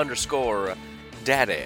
[0.00, 0.74] underscore
[1.24, 1.62] daddy.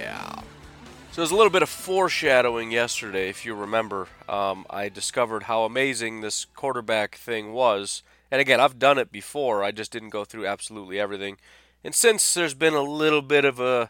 [1.11, 4.09] So there's a little bit of foreshadowing yesterday, if you remember.
[4.27, 8.03] Um, I discovered how amazing this quarterback thing was.
[8.29, 11.37] And again, I've done it before, I just didn't go through absolutely everything.
[11.81, 13.89] And since there's been a little bit of a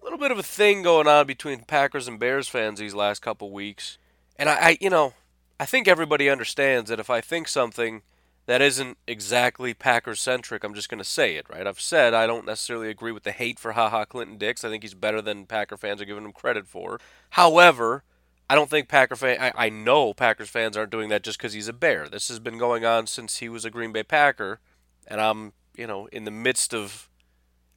[0.00, 3.20] a little bit of a thing going on between Packers and Bears fans these last
[3.20, 3.98] couple weeks.
[4.38, 5.12] And I, I, you know,
[5.60, 8.02] I think everybody understands that if I think something
[8.46, 10.64] that isn't exactly Packer centric.
[10.64, 11.66] I'm just going to say it, right?
[11.66, 14.64] I've said I don't necessarily agree with the hate for Ha Ha Clinton-Dix.
[14.64, 17.00] I think he's better than Packer fans are giving him credit for.
[17.30, 18.04] However,
[18.48, 21.54] I don't think Packer fan I, I know Packers fans aren't doing that just because
[21.54, 22.08] he's a bear.
[22.08, 24.60] This has been going on since he was a Green Bay Packer,
[25.06, 27.08] and I'm, you know, in the midst of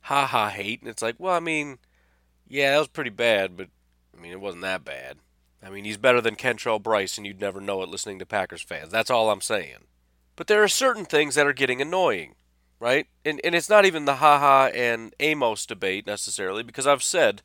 [0.03, 1.77] haha hate, and it's like, well, I mean,
[2.47, 3.69] yeah, that was pretty bad, but
[4.15, 5.17] I mean, it wasn't that bad.
[5.63, 8.61] I mean, he's better than Kentrell Brice, and you'd never know it listening to Packers
[8.61, 8.91] fans.
[8.91, 9.85] That's all I'm saying.
[10.37, 12.35] But there are certain things that are getting annoying,
[12.79, 13.07] right?
[13.25, 17.41] And and it's not even the Ha Ha and Amos debate necessarily, because I've said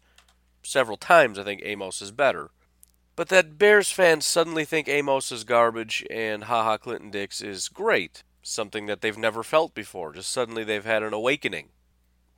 [0.62, 2.50] several times I think Amos is better.
[3.16, 8.22] But that Bears fans suddenly think Amos is garbage and Ha Ha Clinton-Dix is great.
[8.42, 10.12] Something that they've never felt before.
[10.12, 11.68] Just suddenly they've had an awakening.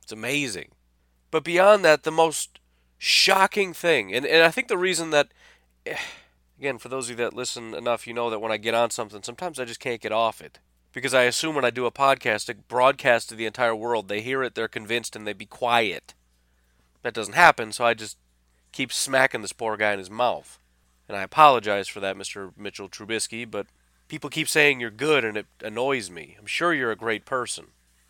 [0.03, 0.69] It's amazing.
[1.31, 2.59] But beyond that, the most
[2.97, 5.29] shocking thing, and, and I think the reason that,
[5.85, 5.97] eh,
[6.59, 8.89] again, for those of you that listen enough, you know that when I get on
[8.89, 10.59] something, sometimes I just can't get off it.
[10.93, 14.21] Because I assume when I do a podcast, a broadcast to the entire world, they
[14.21, 16.13] hear it, they're convinced, and they be quiet.
[17.01, 18.17] That doesn't happen, so I just
[18.71, 20.57] keep smacking this poor guy in his mouth.
[21.07, 22.51] And I apologize for that, Mr.
[22.57, 23.67] Mitchell Trubisky, but
[24.07, 26.37] people keep saying you're good, and it annoys me.
[26.39, 27.67] I'm sure you're a great person.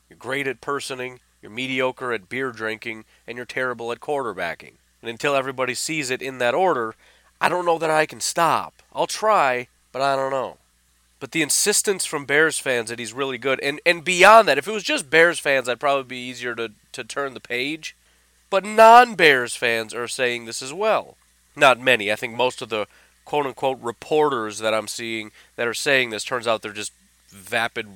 [0.10, 4.76] You're great at personing, you're mediocre at beer drinking, and you're terrible at quarterbacking.
[5.02, 6.96] And until everybody sees it in that order,
[7.40, 8.82] I don't know that I can stop.
[8.94, 10.58] I'll try, but I don't know.
[11.20, 14.68] But the insistence from Bears fans that he's really good, and, and beyond that, if
[14.68, 17.96] it was just Bears fans, I'd probably be easier to, to turn the page.
[18.50, 21.18] But non Bears fans are saying this as well.
[21.56, 22.12] Not many.
[22.12, 22.88] I think most of the
[23.24, 26.94] quote unquote reporters that I'm seeing that are saying this turns out they're just
[27.30, 27.88] vapid,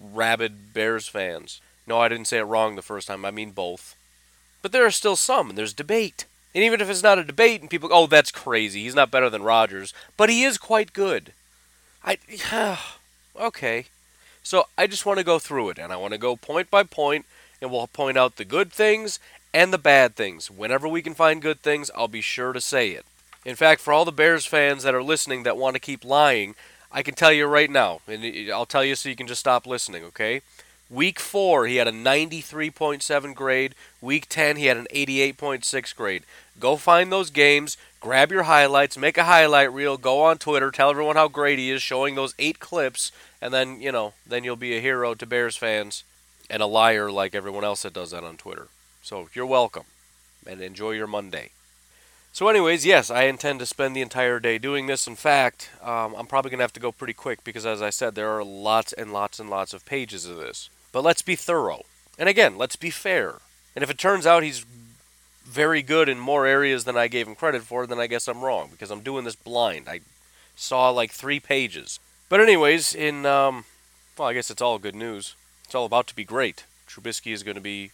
[0.00, 1.60] rabid Bears fans.
[1.86, 3.24] No, I didn't say it wrong the first time.
[3.24, 3.96] I mean both.
[4.62, 6.26] But there are still some, and there's debate.
[6.54, 8.82] And even if it's not a debate, and people, oh, that's crazy.
[8.82, 11.32] He's not better than Rodgers, but he is quite good.
[12.04, 12.18] I,
[13.40, 13.86] okay.
[14.42, 16.82] So I just want to go through it, and I want to go point by
[16.82, 17.26] point,
[17.60, 19.20] and we'll point out the good things
[19.52, 20.50] and the bad things.
[20.50, 23.04] Whenever we can find good things, I'll be sure to say it.
[23.44, 26.54] In fact, for all the Bears fans that are listening that want to keep lying,
[26.92, 29.40] I can tell you right now, and uh, I'll tell you so you can just
[29.40, 30.42] stop listening, okay?
[30.90, 33.76] Week 4, he had a 93.7 grade.
[34.00, 36.24] Week 10, he had an 88.6 grade.
[36.58, 40.90] Go find those games, grab your highlights, make a highlight reel, go on Twitter, tell
[40.90, 44.56] everyone how great he is, showing those eight clips, and then, you know, then you'll
[44.56, 46.02] be a hero to Bears fans
[46.50, 48.66] and a liar like everyone else that does that on Twitter.
[49.00, 49.84] So you're welcome,
[50.44, 51.50] and enjoy your Monday.
[52.32, 55.06] So, anyways, yes, I intend to spend the entire day doing this.
[55.06, 57.90] In fact, um, I'm probably going to have to go pretty quick because, as I
[57.90, 60.68] said, there are lots and lots and lots of pages of this.
[60.92, 61.84] But let's be thorough.
[62.18, 63.36] And again, let's be fair.
[63.74, 64.64] And if it turns out he's
[65.44, 68.42] very good in more areas than I gave him credit for, then I guess I'm
[68.42, 69.88] wrong because I'm doing this blind.
[69.88, 70.00] I
[70.54, 71.98] saw like three pages.
[72.28, 73.64] But anyways, in um,
[74.16, 75.34] well, I guess it's all good news.
[75.64, 76.64] It's all about to be great.
[76.88, 77.90] Trubisky is going to be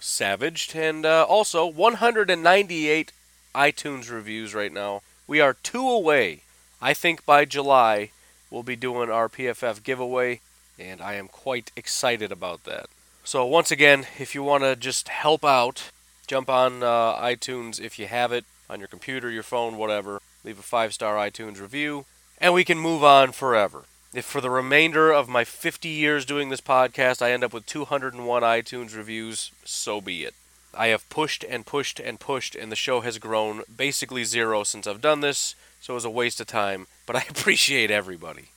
[0.00, 3.12] savaged, and uh, also 198
[3.54, 5.02] iTunes reviews right now.
[5.26, 6.42] We are two away.
[6.80, 8.10] I think by July
[8.50, 10.40] we'll be doing our PFF giveaway
[10.78, 12.86] and I am quite excited about that.
[13.24, 15.90] So, once again, if you want to just help out,
[16.26, 20.20] jump on uh, iTunes if you have it on your computer, your phone, whatever.
[20.44, 22.06] Leave a five star iTunes review,
[22.40, 23.84] and we can move on forever.
[24.14, 27.66] If for the remainder of my 50 years doing this podcast I end up with
[27.66, 30.34] 201 iTunes reviews, so be it.
[30.74, 34.86] I have pushed and pushed and pushed, and the show has grown basically zero since
[34.86, 38.48] I've done this, so it was a waste of time, but I appreciate everybody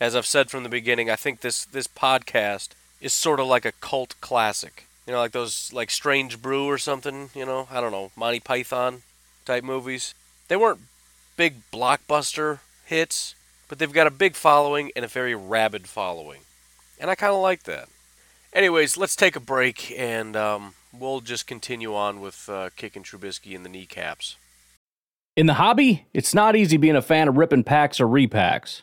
[0.00, 3.64] as I've said from the beginning, I think this this podcast is sort of like
[3.64, 4.86] a cult classic.
[5.06, 7.30] You know, like those like Strange Brew or something.
[7.34, 9.02] You know, I don't know, Monty Python
[9.44, 10.14] type movies.
[10.48, 10.80] They weren't
[11.36, 13.34] big blockbuster hits,
[13.68, 16.40] but they've got a big following and a very rabid following,
[17.00, 17.88] and I kind of like that.
[18.52, 23.52] Anyways, let's take a break and um, we'll just continue on with uh, kicking Trubisky
[23.52, 24.36] in the kneecaps.
[25.36, 28.82] In the hobby, it's not easy being a fan of ripping packs or repacks.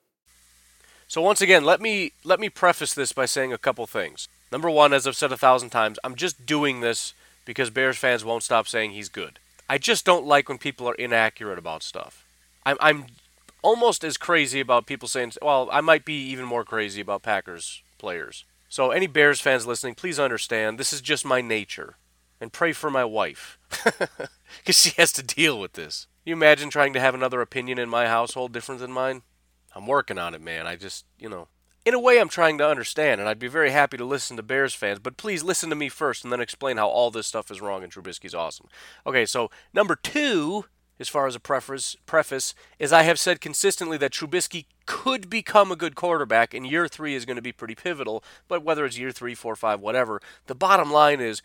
[1.11, 4.29] So once again, let me let me preface this by saying a couple things.
[4.49, 7.13] Number one, as I've said a thousand times, I'm just doing this
[7.43, 9.37] because Bears fans won't stop saying he's good.
[9.67, 12.25] I just don't like when people are inaccurate about stuff.
[12.65, 13.07] I'm, I'm
[13.61, 17.83] almost as crazy about people saying, well, I might be even more crazy about Packers
[17.97, 18.45] players.
[18.69, 21.97] So, any Bears fans listening, please understand this is just my nature.
[22.39, 23.59] And pray for my wife.
[24.59, 26.07] Because she has to deal with this.
[26.23, 29.23] You imagine trying to have another opinion in my household different than mine?
[29.75, 30.67] I'm working on it, man.
[30.67, 31.47] I just, you know.
[31.83, 34.43] In a way, I'm trying to understand, and I'd be very happy to listen to
[34.43, 37.49] Bears fans, but please listen to me first and then explain how all this stuff
[37.49, 38.67] is wrong and Trubisky's awesome.
[39.07, 40.65] Okay, so number two,
[40.99, 45.71] as far as a preface, preface, is I have said consistently that Trubisky could become
[45.71, 48.99] a good quarterback, and year three is going to be pretty pivotal, but whether it's
[48.99, 51.41] year three, four, five, whatever, the bottom line is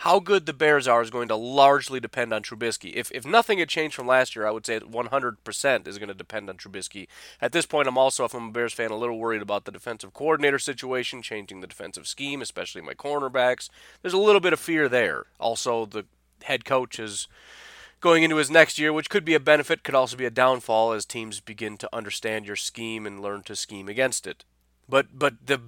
[0.00, 2.94] how good the Bears are is going to largely depend on Trubisky.
[2.94, 6.14] If, if nothing had changed from last year, I would say 100% is going to
[6.14, 7.06] depend on Trubisky.
[7.38, 9.70] At this point, I'm also, if I'm a Bears fan, a little worried about the
[9.70, 13.68] defensive coordinator situation, changing the defensive scheme, especially my cornerbacks.
[14.00, 15.26] There's a little bit of fear there.
[15.38, 16.06] Also, the
[16.44, 17.28] head coach is
[18.00, 20.92] going into his next year, which could be a benefit, could also be a downfall
[20.92, 24.46] as teams begin to understand your scheme and learn to scheme against it.
[24.88, 25.60] But but the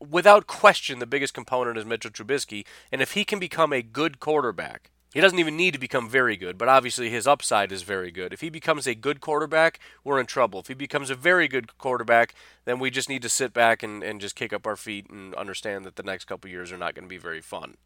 [0.00, 2.64] without question, the biggest component is Mitchell Trubisky.
[2.92, 6.36] And if he can become a good quarterback, he doesn't even need to become very
[6.36, 8.32] good, but obviously his upside is very good.
[8.32, 10.60] If he becomes a good quarterback, we're in trouble.
[10.60, 12.34] If he becomes a very good quarterback,
[12.66, 15.34] then we just need to sit back and, and just kick up our feet and
[15.34, 17.78] understand that the next couple years are not going to be very fun.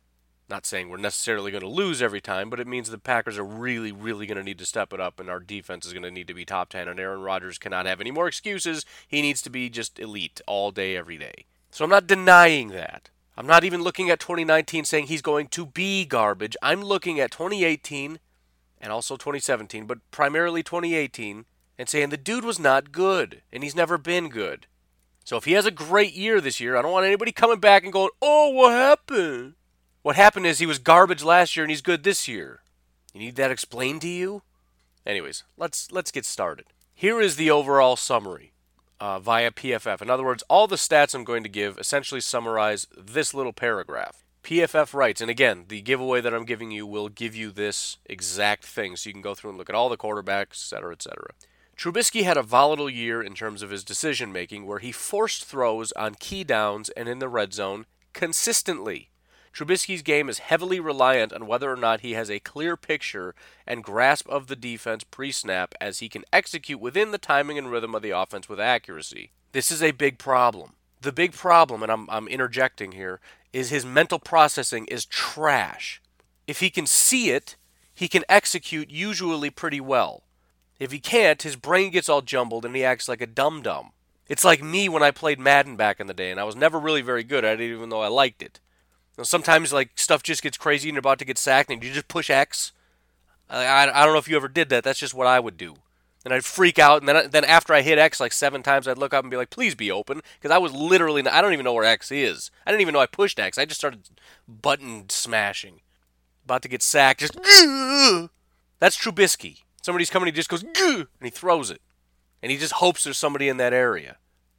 [0.49, 3.45] Not saying we're necessarily going to lose every time, but it means the Packers are
[3.45, 6.11] really, really going to need to step it up, and our defense is going to
[6.11, 8.85] need to be top 10, and Aaron Rodgers cannot have any more excuses.
[9.07, 11.47] He needs to be just elite all day, every day.
[11.73, 13.09] So I'm not denying that.
[13.35, 16.55] I'm not even looking at 2019 saying he's going to be garbage.
[16.61, 18.19] I'm looking at 2018
[18.79, 21.47] and also 2017, but primarily 2018,
[21.79, 24.67] and saying the dude was not good, and he's never been good.
[25.25, 27.85] So if he has a great year this year, I don't want anybody coming back
[27.85, 29.55] and going, oh, what happened?
[30.03, 32.61] What happened is he was garbage last year and he's good this year.
[33.15, 34.43] You need that explained to you?
[35.07, 36.67] Anyways, let's let's get started.
[36.95, 38.52] Here is the overall summary
[39.01, 40.03] uh, via PFF.
[40.03, 44.23] In other words, all the stats I'm going to give essentially summarize this little paragraph.
[44.43, 48.65] PFF writes, and again, the giveaway that I'm giving you will give you this exact
[48.65, 51.29] thing, so you can go through and look at all the quarterbacks, etc., etc.
[51.77, 55.93] Trubisky had a volatile year in terms of his decision making, where he forced throws
[55.93, 59.11] on key downs and in the red zone consistently.
[59.53, 63.35] Trubisky's game is heavily reliant on whether or not he has a clear picture
[63.67, 67.71] and grasp of the defense pre snap as he can execute within the timing and
[67.71, 69.31] rhythm of the offense with accuracy.
[69.53, 70.73] This is a big problem.
[71.03, 73.21] The big problem, and I'm, I'm interjecting here,
[73.53, 76.01] is his mental processing is trash.
[76.47, 77.57] If he can see it,
[77.95, 80.23] he can execute usually pretty well.
[80.81, 83.91] If he can't, his brain gets all jumbled and he acts like a dum dum.
[84.29, 86.81] It's like me when I played Madden back in the day, and I was never
[86.81, 88.61] really very good at it, even though I liked it
[89.25, 92.09] sometimes like stuff just gets crazy and you're about to get sacked and you just
[92.09, 92.73] push X.
[93.49, 94.85] I, I, I don't know if you ever did that.
[94.85, 95.77] That's just what I would do.
[96.25, 98.97] And I'd freak out, and then then after I hit X like seven times, I'd
[98.97, 101.65] look up and be like, "Please be open," because I was literally I don't even
[101.65, 102.53] know where X is.
[102.65, 103.59] I didn't even know I pushed X.
[103.59, 104.09] I just started
[104.47, 105.81] button smashing,
[106.45, 107.19] about to get sacked.
[107.19, 107.35] Just
[108.79, 109.63] that's Trubisky.
[109.83, 111.81] Somebody's coming, he just goes and he throws it,
[112.41, 114.19] and he just hopes there's somebody in that area.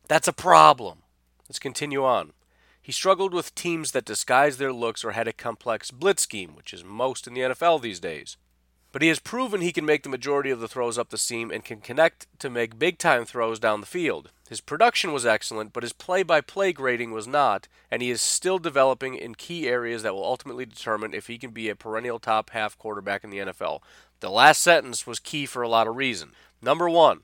[0.10, 1.04] That's a problem.
[1.48, 2.34] Let's continue on.
[2.84, 6.74] He struggled with teams that disguised their looks or had a complex blitz scheme, which
[6.74, 8.38] is most in the NFL these days.
[8.94, 11.50] but he has proven he can make the majority of the throws up the seam
[11.50, 14.30] and can connect to make big time throws down the field.
[14.48, 18.22] His production was excellent, but his play by play grading was not, and he is
[18.22, 22.20] still developing in key areas that will ultimately determine if he can be a perennial
[22.20, 23.82] top half quarterback in the NFL.
[24.20, 26.34] The last sentence was key for a lot of reason.
[26.62, 27.22] Number one,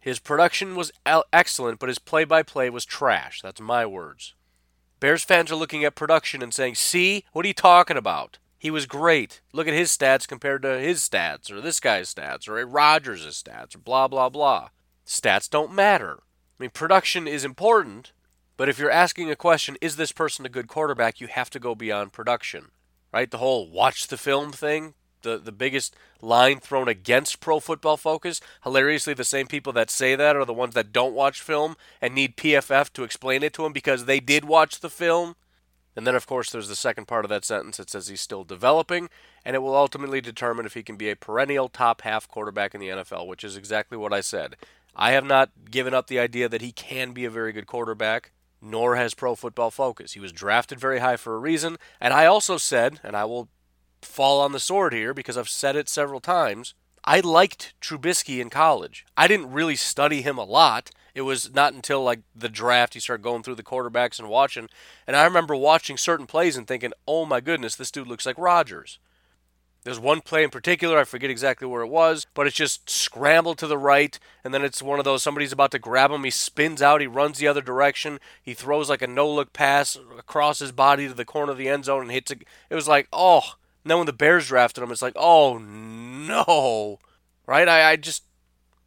[0.00, 0.92] his production was
[1.30, 3.42] excellent, but his play by play was trash.
[3.42, 4.32] That's my words.
[4.98, 8.38] Bears fans are looking at production and saying, see, what are you talking about?
[8.58, 9.42] He was great.
[9.52, 13.26] Look at his stats compared to his stats, or this guy's stats, or a Rodgers'
[13.26, 14.70] stats, or blah, blah, blah.
[15.06, 16.20] Stats don't matter.
[16.58, 18.12] I mean, production is important,
[18.56, 21.60] but if you're asking a question, is this person a good quarterback, you have to
[21.60, 22.70] go beyond production.
[23.12, 23.30] Right?
[23.30, 28.40] The whole watch the film thing, the, the biggest line thrown against pro football focus.
[28.64, 32.14] Hilariously, the same people that say that are the ones that don't watch film and
[32.14, 35.36] need PFF to explain it to them because they did watch the film.
[35.94, 38.44] And then, of course, there's the second part of that sentence that says he's still
[38.44, 39.08] developing,
[39.46, 42.82] and it will ultimately determine if he can be a perennial top half quarterback in
[42.82, 44.56] the NFL, which is exactly what I said.
[44.94, 48.32] I have not given up the idea that he can be a very good quarterback,
[48.60, 50.12] nor has Pro Football Focus.
[50.12, 53.48] He was drafted very high for a reason, and I also said, and I will
[54.02, 56.74] fall on the sword here because I've said it several times,
[57.04, 59.06] I liked Trubisky in college.
[59.16, 60.90] I didn't really study him a lot.
[61.14, 64.68] It was not until like the draft you start going through the quarterbacks and watching.
[65.06, 68.36] And I remember watching certain plays and thinking, "Oh my goodness, this dude looks like
[68.36, 68.98] Rodgers."
[69.86, 73.56] There's one play in particular, I forget exactly where it was, but it's just scrambled
[73.58, 76.30] to the right, and then it's one of those somebody's about to grab him, he
[76.30, 80.58] spins out, he runs the other direction, he throws like a no look pass across
[80.58, 82.42] his body to the corner of the end zone and hits it.
[82.68, 83.54] It was like, oh.
[83.86, 86.98] And then when the Bears drafted him, it's like, oh no.
[87.46, 87.68] Right?
[87.68, 88.24] I, I just,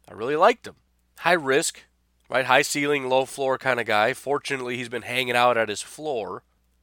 [0.06, 0.74] I really liked him.
[1.20, 1.84] High risk,
[2.28, 2.44] right?
[2.44, 4.12] High ceiling, low floor kind of guy.
[4.12, 6.42] Fortunately, he's been hanging out at his floor,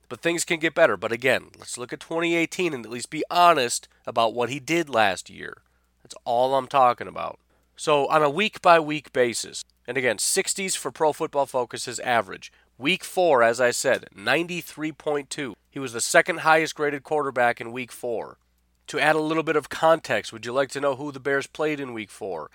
[0.09, 0.97] but things can get better.
[0.97, 4.89] But again, let's look at 2018 and at least be honest about what he did
[4.89, 5.62] last year.
[6.01, 7.38] That's all I'm talking about.
[7.75, 12.00] So, on a week by week basis, and again, 60s for Pro Football Focus is
[12.00, 12.51] average.
[12.79, 15.53] Week four, as I said, 93.2.
[15.77, 18.39] He was the second highest graded quarterback in week four.
[18.88, 21.46] To add a little bit of context, would you like to know who the Bears
[21.46, 22.50] played in week four?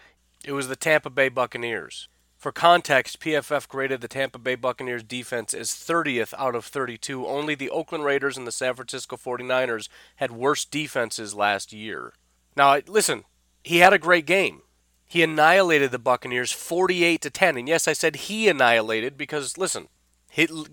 [0.45, 2.09] It was the Tampa Bay Buccaneers.
[2.37, 7.25] For context, PFF graded the Tampa Bay Buccaneers defense as 30th out of 32.
[7.25, 12.15] Only the Oakland Raiders and the San Francisco 49ers had worse defenses last year.
[12.57, 13.23] Now, listen,
[13.63, 14.63] he had a great game.
[15.07, 17.57] He annihilated the Buccaneers 48 to 10.
[17.57, 19.87] And yes, I said he annihilated because listen,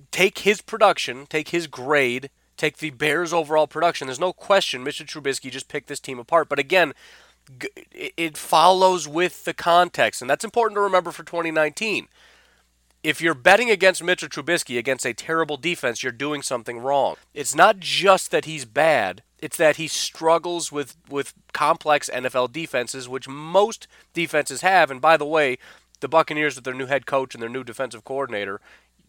[0.09, 4.07] take his production, take his grade, take the Bears' overall production.
[4.07, 5.05] There's no question Mr.
[5.05, 6.49] Trubisky just picked this team apart.
[6.49, 6.93] But again,
[7.91, 12.07] it follows with the context, and that's important to remember for 2019.
[13.01, 17.15] If you're betting against Mitchell Trubisky against a terrible defense, you're doing something wrong.
[17.33, 23.07] It's not just that he's bad; it's that he struggles with with complex NFL defenses,
[23.07, 24.91] which most defenses have.
[24.91, 25.57] And by the way,
[26.01, 28.59] the Buccaneers with their new head coach and their new defensive coordinator,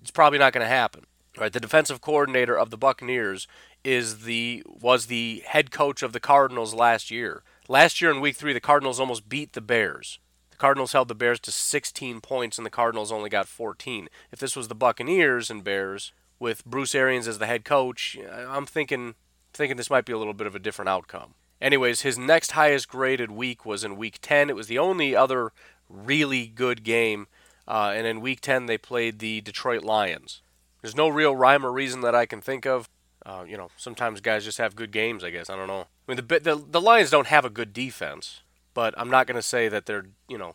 [0.01, 1.05] it's probably not going to happen.
[1.39, 3.47] Right, the defensive coordinator of the Buccaneers
[3.85, 7.45] is the was the head coach of the Cardinals last year.
[7.69, 10.19] Last year in week three, the Cardinals almost beat the Bears.
[10.51, 14.09] The Cardinals held the Bears to 16 points, and the Cardinals only got 14.
[14.33, 18.67] If this was the Buccaneers and Bears with Bruce Arians as the head coach, I'm
[18.67, 19.15] thinking
[19.53, 21.35] thinking this might be a little bit of a different outcome.
[21.61, 24.51] Anyways, his next highest graded week was in week 10.
[24.51, 25.53] It was the only other
[25.89, 27.27] really good game.
[27.69, 30.43] Uh, and in week 10, they played the Detroit Lions.
[30.83, 32.89] There's no real rhyme or reason that I can think of.
[33.25, 35.23] Uh, you know, sometimes guys just have good games.
[35.23, 35.87] I guess I don't know.
[36.09, 38.41] I mean, the the, the Lions don't have a good defense,
[38.73, 40.55] but I'm not going to say that their you know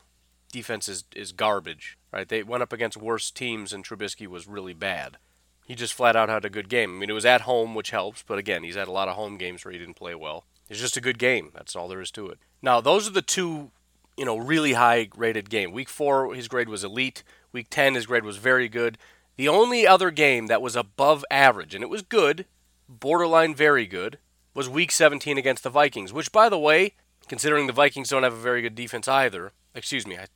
[0.51, 1.98] defense is is garbage.
[2.12, 2.27] Right?
[2.27, 5.17] They went up against worse teams, and Trubisky was really bad.
[5.65, 6.96] He just flat out had a good game.
[6.96, 9.15] I mean, it was at home, which helps, but again, he's had a lot of
[9.15, 10.46] home games where he didn't play well.
[10.70, 11.51] It's just a good game.
[11.53, 12.39] That's all there is to it.
[12.62, 13.72] Now, those are the two,
[14.15, 15.72] you know, really high rated game.
[15.72, 17.24] Week four, his grade was elite.
[17.51, 18.98] Week ten, his grade was very good.
[19.38, 22.46] The only other game that was above average, and it was good,
[22.88, 24.18] borderline very good,
[24.54, 26.94] was week 17 against the Vikings, which, by the way,
[27.27, 30.27] considering the Vikings don't have a very good defense either, excuse me, I,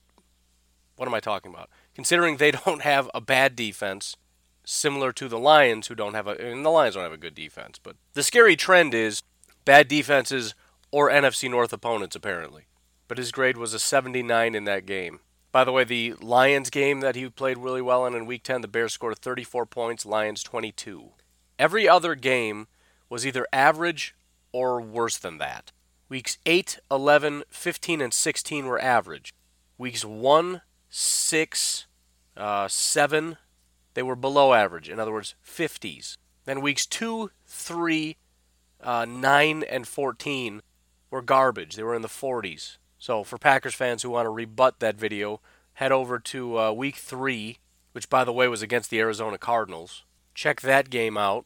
[0.98, 1.70] what am I talking about?
[1.96, 4.18] Considering they don't have a bad defense,
[4.66, 7.36] similar to the Lions, who don't have a, and the Lions don't have a good
[7.36, 9.24] defense, but the scary trend is
[9.64, 10.54] bad defenses
[10.92, 12.64] or NFC North opponents, apparently.
[13.08, 15.20] But his grade was a 79 in that game.
[15.52, 18.62] By the way, the Lions game that he played really well in in Week 10,
[18.62, 21.10] the Bears scored 34 points, Lions 22.
[21.58, 22.68] Every other game
[23.10, 24.16] was either average
[24.52, 25.72] or worse than that.
[26.08, 29.34] Weeks 8, 11, 15, and 16 were average.
[29.78, 31.86] Weeks 1, 6,
[32.38, 33.38] uh, 7,
[33.96, 34.90] they were below average.
[34.90, 36.18] In other words, 50s.
[36.46, 38.18] Then weeks 2, 3,
[38.82, 40.62] uh, 9, and 14
[41.12, 41.76] were garbage.
[41.76, 42.78] They were in the 40s.
[43.00, 45.40] So for Packers fans who want to rebut that video,
[45.74, 47.58] head over to uh, week three,
[47.94, 50.04] which by the way was against the Arizona Cardinals.
[50.36, 51.46] Check that game out.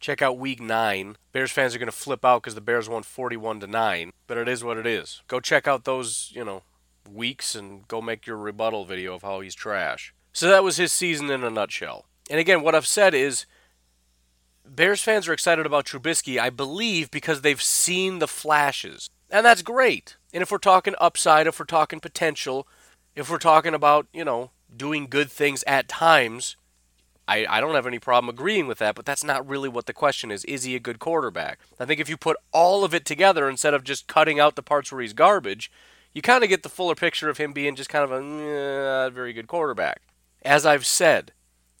[0.00, 1.16] Check out week nine.
[1.32, 4.36] Bears fans are going to flip out because the Bears won 41 to 9, but
[4.36, 5.22] it is what it is.
[5.28, 6.62] Go check out those, you know,
[7.10, 10.14] weeks and go make your rebuttal video of how he's trash.
[10.32, 12.06] So that was his season in a nutshell.
[12.30, 13.46] And again, what I've said is
[14.64, 19.08] Bears fans are excited about Trubisky, I believe, because they've seen the flashes.
[19.30, 20.16] And that's great.
[20.32, 22.66] And if we're talking upside, if we're talking potential,
[23.14, 26.56] if we're talking about, you know, doing good things at times,
[27.26, 29.92] I, I don't have any problem agreeing with that, but that's not really what the
[29.92, 30.44] question is.
[30.46, 31.58] Is he a good quarterback?
[31.78, 34.62] I think if you put all of it together instead of just cutting out the
[34.62, 35.70] parts where he's garbage,
[36.12, 39.32] you kind of get the fuller picture of him being just kind of a very
[39.32, 40.00] good quarterback.
[40.42, 41.32] As I've said,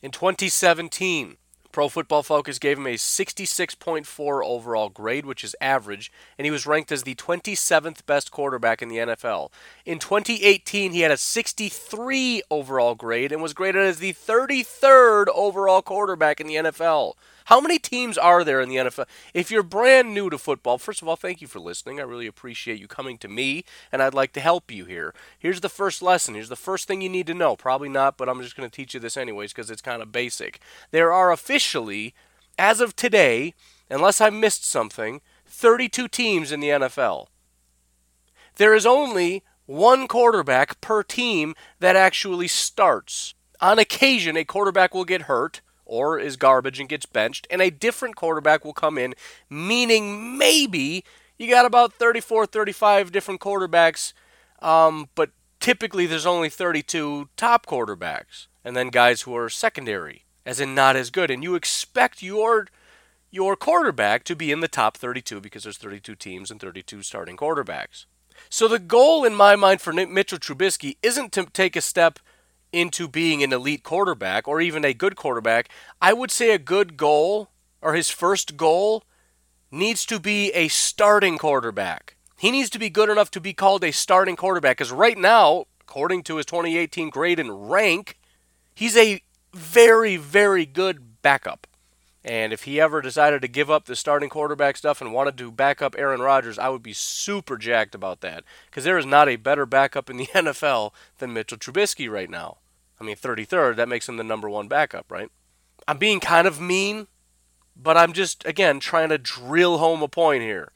[0.02, 1.36] in 2017,
[1.78, 6.66] Pro Football Focus gave him a 66.4 overall grade, which is average, and he was
[6.66, 9.52] ranked as the 27th best quarterback in the NFL.
[9.86, 15.80] In 2018, he had a 63 overall grade and was graded as the 33rd overall
[15.80, 17.12] quarterback in the NFL.
[17.48, 19.06] How many teams are there in the NFL?
[19.32, 21.98] If you're brand new to football, first of all, thank you for listening.
[21.98, 25.14] I really appreciate you coming to me, and I'd like to help you here.
[25.38, 26.34] Here's the first lesson.
[26.34, 27.56] Here's the first thing you need to know.
[27.56, 30.12] Probably not, but I'm just going to teach you this anyways because it's kind of
[30.12, 30.60] basic.
[30.90, 32.14] There are officially,
[32.58, 33.54] as of today,
[33.88, 37.28] unless I missed something, 32 teams in the NFL.
[38.56, 43.32] There is only one quarterback per team that actually starts.
[43.62, 47.70] On occasion, a quarterback will get hurt or is garbage and gets benched, and a
[47.70, 49.14] different quarterback will come in,
[49.50, 51.04] meaning maybe
[51.38, 54.12] you got about 34, 35 different quarterbacks,
[54.60, 55.30] um, but
[55.60, 60.94] typically there's only 32 top quarterbacks, and then guys who are secondary, as in not
[60.94, 61.30] as good.
[61.30, 62.68] And you expect your
[63.30, 67.36] your quarterback to be in the top 32 because there's 32 teams and 32 starting
[67.36, 68.06] quarterbacks.
[68.48, 72.18] So the goal in my mind for Mitchell Trubisky isn't to take a step
[72.72, 75.68] into being an elite quarterback or even a good quarterback,
[76.00, 79.04] I would say a good goal or his first goal
[79.70, 82.16] needs to be a starting quarterback.
[82.38, 85.66] He needs to be good enough to be called a starting quarterback because right now,
[85.80, 88.18] according to his 2018 grade and rank,
[88.74, 89.22] he's a
[89.54, 91.67] very, very good backup.
[92.28, 95.50] And if he ever decided to give up the starting quarterback stuff and wanted to
[95.50, 98.44] back up Aaron Rodgers, I would be super jacked about that.
[98.66, 102.58] Because there is not a better backup in the NFL than Mitchell Trubisky right now.
[103.00, 105.30] I mean, 33rd, that makes him the number one backup, right?
[105.86, 107.06] I'm being kind of mean,
[107.74, 110.72] but I'm just, again, trying to drill home a point here.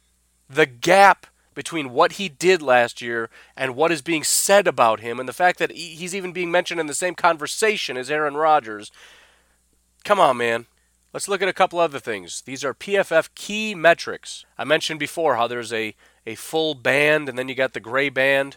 [0.48, 5.20] The gap between what he did last year and what is being said about him,
[5.20, 8.90] and the fact that he's even being mentioned in the same conversation as Aaron Rodgers.
[10.02, 10.66] Come on, man.
[11.12, 12.40] Let's look at a couple other things.
[12.40, 14.46] These are PFF key metrics.
[14.57, 15.94] I mentioned before how there's a,
[16.27, 18.57] a full band and then you got the gray band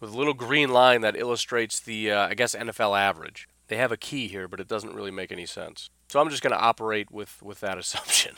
[0.00, 3.48] with a little green line that illustrates the, uh, I guess, NFL average.
[3.68, 5.90] They have a key here, but it doesn't really make any sense.
[6.08, 8.34] So I'm just going to operate with, with that assumption.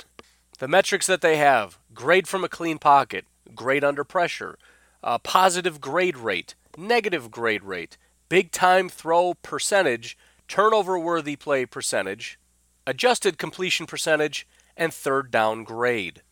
[0.59, 3.25] the metrics that they have grade from a clean pocket,
[3.55, 4.59] grade under pressure,
[5.03, 7.97] uh, positive grade rate, negative grade rate,
[8.29, 12.39] big time throw percentage, turnover worthy play percentage,
[12.87, 16.23] adjusted completion percentage, and third down grade.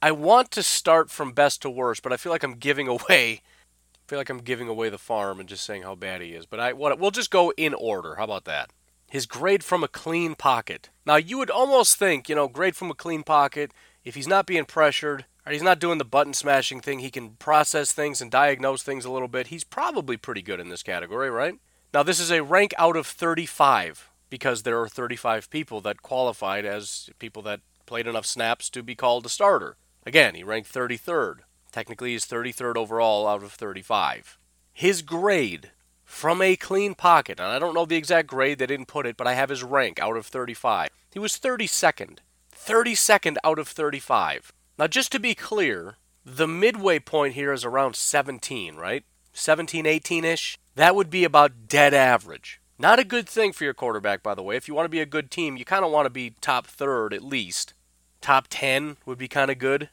[0.00, 3.42] I want to start from best to worst, but I feel like I'm giving away.
[3.42, 6.46] I feel like I'm giving away the farm and just saying how bad he is.
[6.46, 8.16] But I what, we'll just go in order.
[8.16, 8.70] How about that?
[9.08, 10.90] His grade from a clean pocket.
[11.06, 13.72] Now you would almost think, you know, grade from a clean pocket.
[14.04, 17.30] If he's not being pressured, or he's not doing the button smashing thing, he can
[17.30, 19.46] process things and diagnose things a little bit.
[19.46, 21.54] He's probably pretty good in this category, right?
[21.94, 26.64] Now this is a rank out of 35 because there are 35 people that qualified
[26.64, 29.76] as people that played enough snaps to be called a starter.
[30.04, 31.42] Again, he ranked 33rd.
[31.70, 34.36] Technically, he's 33rd overall out of 35.
[34.72, 35.70] His grade
[36.04, 39.16] from a clean pocket, and I don't know the exact grade, they didn't put it,
[39.16, 40.88] but I have his rank out of 35.
[41.12, 42.18] He was 32nd.
[42.52, 44.52] 32nd out of 35.
[44.76, 45.94] Now, just to be clear,
[46.24, 49.04] the midway point here is around 17, right?
[49.32, 50.58] 17, 18 ish.
[50.74, 52.60] That would be about dead average.
[52.78, 54.56] Not a good thing for your quarterback, by the way.
[54.56, 56.66] If you want to be a good team, you kind of want to be top
[56.66, 57.72] third at least.
[58.20, 59.90] Top ten would be kind of good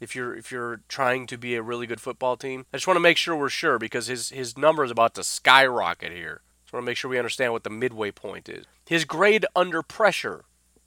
[0.00, 2.66] if you're if you're trying to be a really good football team.
[2.72, 5.24] I just want to make sure we're sure because his his number is about to
[5.24, 6.42] skyrocket here.
[6.64, 8.66] Just want to make sure we understand what the midway point is.
[8.86, 10.44] His grade under pressure,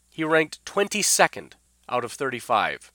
[0.10, 1.54] he ranked 22nd
[1.89, 2.91] out of 35.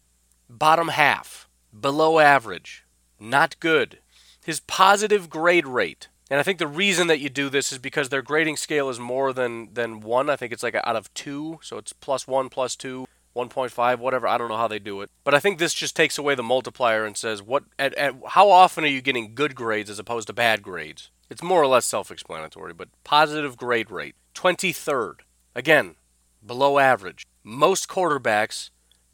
[0.48, 2.84] Bottom half, below average,
[3.18, 3.98] not good.
[4.44, 8.08] His positive grade rate, and I think the reason that you do this is because
[8.08, 10.28] their grading scale is more than, than one.
[10.28, 13.06] I think it's like out of two, so it's plus one, plus two.
[13.36, 14.26] 1.5, whatever.
[14.26, 15.10] I don't know how they do it.
[15.22, 18.48] But I think this just takes away the multiplier and says what at, at how
[18.48, 21.10] often are you getting good grades as opposed to bad grades?
[21.28, 25.16] It's more or less self-explanatory, but positive grade rate, 23rd.
[25.54, 25.96] Again,
[26.44, 27.26] below average.
[27.44, 28.70] Most quarterbacks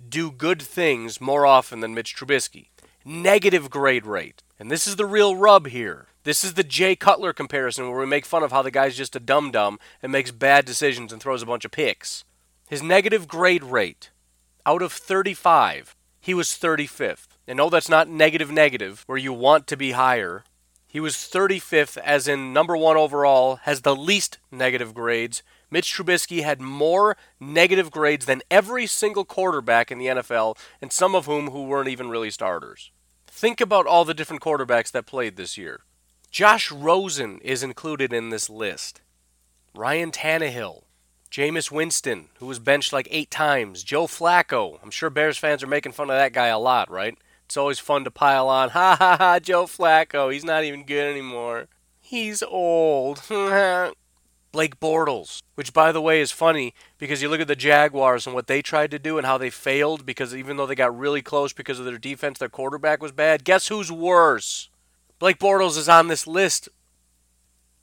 [0.09, 2.69] do good things more often than Mitch Trubisky.
[3.05, 4.43] Negative grade rate.
[4.63, 6.07] And this is the real rub here.
[6.23, 9.17] This is the Jay Cutler comparison where we make fun of how the guy's just
[9.17, 12.23] a dum dum and makes bad decisions and throws a bunch of picks.
[12.69, 14.11] His negative grade rate,
[14.65, 17.27] out of 35, he was 35th.
[17.49, 20.45] And no, that's not negative negative, where you want to be higher.
[20.87, 25.43] He was 35th, as in number one overall, has the least negative grades.
[25.73, 31.17] Mitch Trubisky had more negative grades than every single quarterback in the NFL, and some
[31.17, 32.93] of whom who weren't even really starters.
[33.43, 35.81] Think about all the different quarterbacks that played this year.
[36.31, 39.01] Josh Rosen is included in this list.
[39.75, 40.85] Ryan Tannehill,
[41.29, 43.83] Jameis Winston, who was benched like eight times.
[43.83, 44.79] Joe Flacco.
[44.81, 47.19] I'm sure Bears fans are making fun of that guy a lot, right?
[47.47, 48.69] It's always fun to pile on.
[48.79, 50.33] Ha ha ha, Joe Flacco.
[50.33, 51.67] He's not even good anymore.
[52.01, 53.23] He's old.
[54.53, 58.35] Blake Bortles, which by the way is funny because you look at the Jaguars and
[58.35, 61.23] what they tried to do and how they failed because even though they got really
[61.23, 63.45] close because of their defense, their quarterback was bad.
[63.45, 64.69] Guess who's worse?
[65.19, 66.69] Blake Bortles is on this list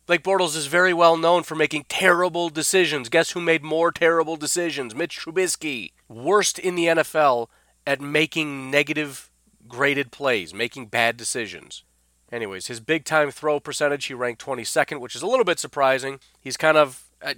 [0.09, 3.09] Blake Bortles is very well known for making terrible decisions.
[3.09, 4.95] Guess who made more terrible decisions?
[4.95, 5.91] Mitch Trubisky.
[6.07, 7.45] Worst in the NFL
[7.85, 9.29] at making negative
[9.67, 11.83] graded plays, making bad decisions.
[12.31, 16.19] Anyways, his big time throw percentage, he ranked 22nd, which is a little bit surprising.
[16.39, 17.05] He's kind of.
[17.21, 17.33] Uh,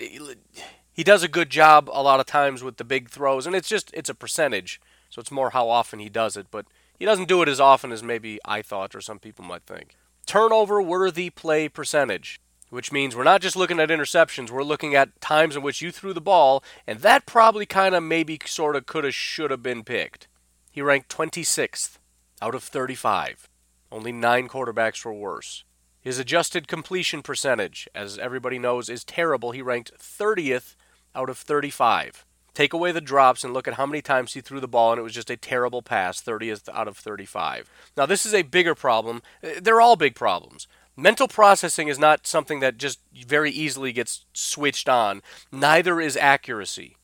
[0.93, 3.69] he does a good job a lot of times with the big throws, and it's
[3.69, 3.91] just.
[3.93, 6.65] It's a percentage, so it's more how often he does it, but
[6.99, 9.95] he doesn't do it as often as maybe I thought or some people might think.
[10.25, 12.39] Turnover worthy play percentage
[12.71, 15.91] which means we're not just looking at interceptions, we're looking at times in which you
[15.91, 19.61] threw the ball, and that probably kind of maybe sort of could have, should have
[19.61, 20.27] been picked.
[20.71, 21.97] He ranked 26th
[22.41, 23.49] out of 35.
[23.91, 25.63] Only nine quarterbacks were worse.
[25.99, 29.51] His adjusted completion percentage, as everybody knows, is terrible.
[29.51, 30.75] He ranked 30th
[31.13, 32.25] out of 35.
[32.53, 34.99] Take away the drops and look at how many times he threw the ball, and
[34.99, 37.69] it was just a terrible pass, 30th out of 35.
[37.95, 39.21] Now, this is a bigger problem.
[39.43, 44.25] Uh, they're all big problems mental processing is not something that just very easily gets
[44.33, 45.21] switched on.
[45.51, 46.97] Neither is accuracy.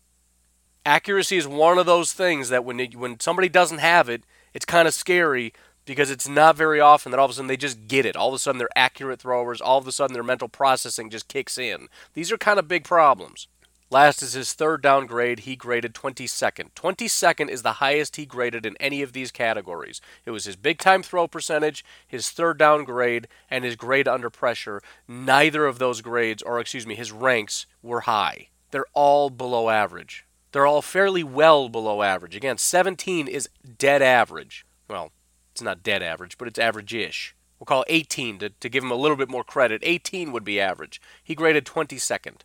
[0.86, 4.23] Accuracy is one of those things that when it, when somebody doesn't have it,
[4.54, 5.54] it's kind of scary
[5.88, 8.15] because it's not very often that all of a sudden they just get it.
[8.15, 9.62] All of a sudden they're accurate throwers.
[9.62, 11.88] All of a sudden their mental processing just kicks in.
[12.13, 13.47] These are kind of big problems.
[13.89, 15.39] Last is his third down grade.
[15.39, 16.73] He graded 22nd.
[16.76, 20.02] 22nd is the highest he graded in any of these categories.
[20.26, 24.30] It was his big time throw percentage, his third down grade, and his grade under
[24.30, 24.82] pressure.
[25.08, 28.50] Neither of those grades, or excuse me, his ranks were high.
[28.71, 30.26] They're all below average.
[30.52, 32.36] They're all fairly well below average.
[32.36, 33.47] Again, 17 is
[33.78, 34.65] dead average.
[34.89, 35.12] Well,
[35.58, 37.36] it's not dead average, but it's average ish.
[37.58, 39.82] We'll call 18 to, to give him a little bit more credit.
[39.84, 41.02] 18 would be average.
[41.24, 42.41] He graded 22nd.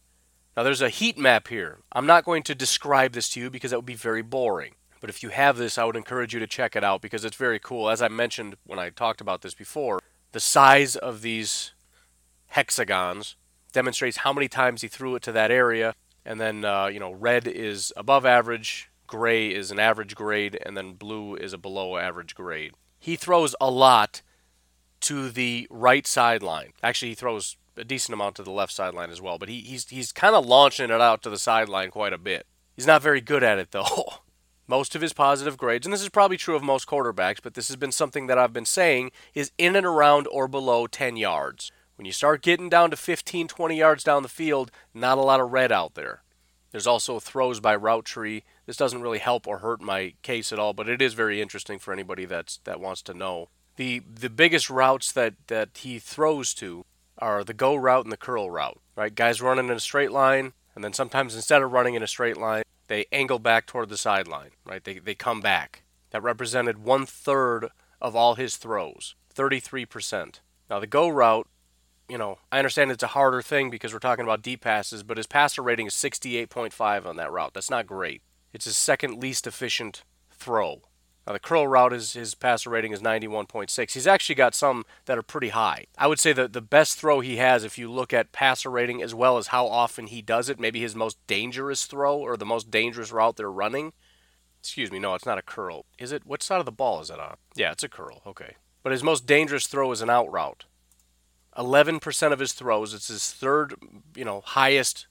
[0.56, 1.80] Now there's a heat map here.
[1.92, 4.76] I'm not going to describe this to you because that would be very boring.
[4.98, 7.36] But if you have this, I would encourage you to check it out because it's
[7.36, 7.90] very cool.
[7.90, 9.98] As I mentioned when I talked about this before,
[10.30, 11.72] the size of these
[12.46, 13.36] hexagons
[13.72, 15.94] demonstrates how many times he threw it to that area.
[16.24, 20.78] And then, uh, you know, red is above average, gray is an average grade, and
[20.78, 22.72] then blue is a below average grade.
[23.02, 24.22] He throws a lot
[25.00, 26.72] to the right sideline.
[26.84, 29.88] Actually, he throws a decent amount to the left sideline as well, but he, he's
[29.88, 32.46] he's kind of launching it out to the sideline quite a bit.
[32.76, 34.14] He's not very good at it though.
[34.68, 37.66] most of his positive grades, and this is probably true of most quarterbacks, but this
[37.66, 41.72] has been something that I've been saying is in and around or below 10 yards.
[41.96, 45.40] When you start getting down to 15, 20 yards down the field, not a lot
[45.40, 46.22] of red out there.
[46.70, 48.44] There's also throws by route tree.
[48.72, 51.78] This doesn't really help or hurt my case at all, but it is very interesting
[51.78, 53.50] for anybody that's that wants to know.
[53.76, 56.86] The the biggest routes that, that he throws to
[57.18, 59.14] are the go route and the curl route, right?
[59.14, 62.38] Guys running in a straight line, and then sometimes instead of running in a straight
[62.38, 64.82] line, they angle back toward the sideline, right?
[64.82, 65.82] They, they come back.
[66.08, 67.68] That represented one third
[68.00, 70.40] of all his throws, 33%.
[70.70, 71.46] Now, the go route,
[72.08, 75.18] you know, I understand it's a harder thing because we're talking about deep passes, but
[75.18, 77.52] his passer rating is 68.5 on that route.
[77.52, 78.22] That's not great.
[78.52, 80.82] It's his second least efficient throw.
[81.26, 83.92] Now, the curl route, is, his passer rating is 91.6.
[83.92, 85.86] He's actually got some that are pretty high.
[85.96, 89.00] I would say that the best throw he has, if you look at passer rating
[89.00, 92.44] as well as how often he does it, maybe his most dangerous throw or the
[92.44, 93.92] most dangerous route they're running.
[94.58, 95.84] Excuse me, no, it's not a curl.
[95.98, 96.26] Is it?
[96.26, 97.36] What side of the ball is it on?
[97.54, 98.22] Yeah, it's a curl.
[98.26, 98.56] Okay.
[98.82, 100.64] But his most dangerous throw is an out route.
[101.56, 103.74] 11% of his throws, it's his third,
[104.16, 105.06] you know, highest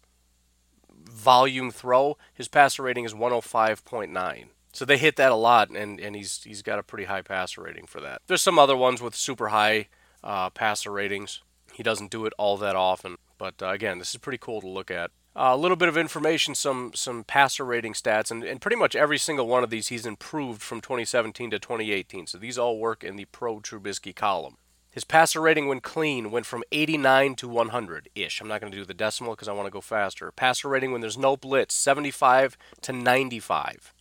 [1.12, 4.46] volume throw, his passer rating is 105.9.
[4.74, 7.62] So they hit that a lot, and, and he's he's got a pretty high passer
[7.62, 8.22] rating for that.
[8.28, 9.88] There's some other ones with super high
[10.24, 11.42] uh, passer ratings.
[11.74, 14.68] He doesn't do it all that often, but uh, again, this is pretty cool to
[14.68, 15.12] look at.
[15.34, 18.96] Uh, a little bit of information, some some passer rating stats, and, and pretty much
[18.96, 22.28] every single one of these he's improved from 2017 to 2018.
[22.28, 24.58] So these all work in the pro Trubisky column.
[24.92, 28.42] His passer rating when clean went from 89 to 100 ish.
[28.42, 30.32] I'm not going to do the decimal because I want to go faster.
[30.34, 33.94] Passer rating when there's no blitz 75 to 95.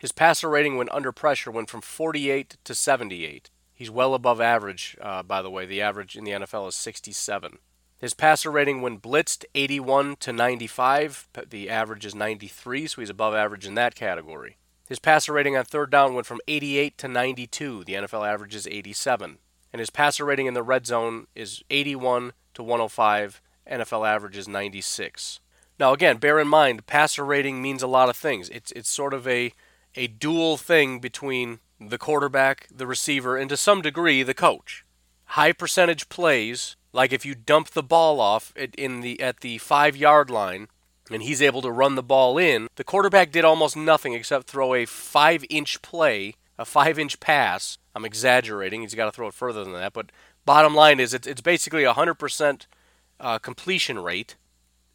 [0.00, 3.50] His passer rating when under pressure went from 48 to 78.
[3.74, 5.64] He's well above average, uh, by the way.
[5.64, 7.58] The average in the NFL is 67.
[7.96, 11.28] His passer rating when blitzed 81 to 95.
[11.48, 14.58] The average is 93, so he's above average in that category.
[14.88, 17.84] His passer rating on third down went from 88 to 92.
[17.84, 19.38] The NFL average is 87.
[19.72, 23.42] And his passer rating in the red zone is 81 to 105.
[23.70, 25.40] NFL average is 96.
[25.78, 28.48] Now, again, bear in mind, passer rating means a lot of things.
[28.48, 29.52] It's it's sort of a
[29.94, 34.84] a dual thing between the quarterback, the receiver, and to some degree the coach.
[35.32, 39.96] High percentage plays, like if you dump the ball off in the at the five
[39.96, 40.68] yard line,
[41.10, 44.74] and he's able to run the ball in, the quarterback did almost nothing except throw
[44.74, 47.78] a five inch play, a five inch pass.
[47.98, 49.92] I'm exaggerating; he's got to throw it further than that.
[49.92, 50.12] But
[50.44, 52.68] bottom line is, it's it's basically a hundred percent
[53.18, 54.36] uh, completion rate,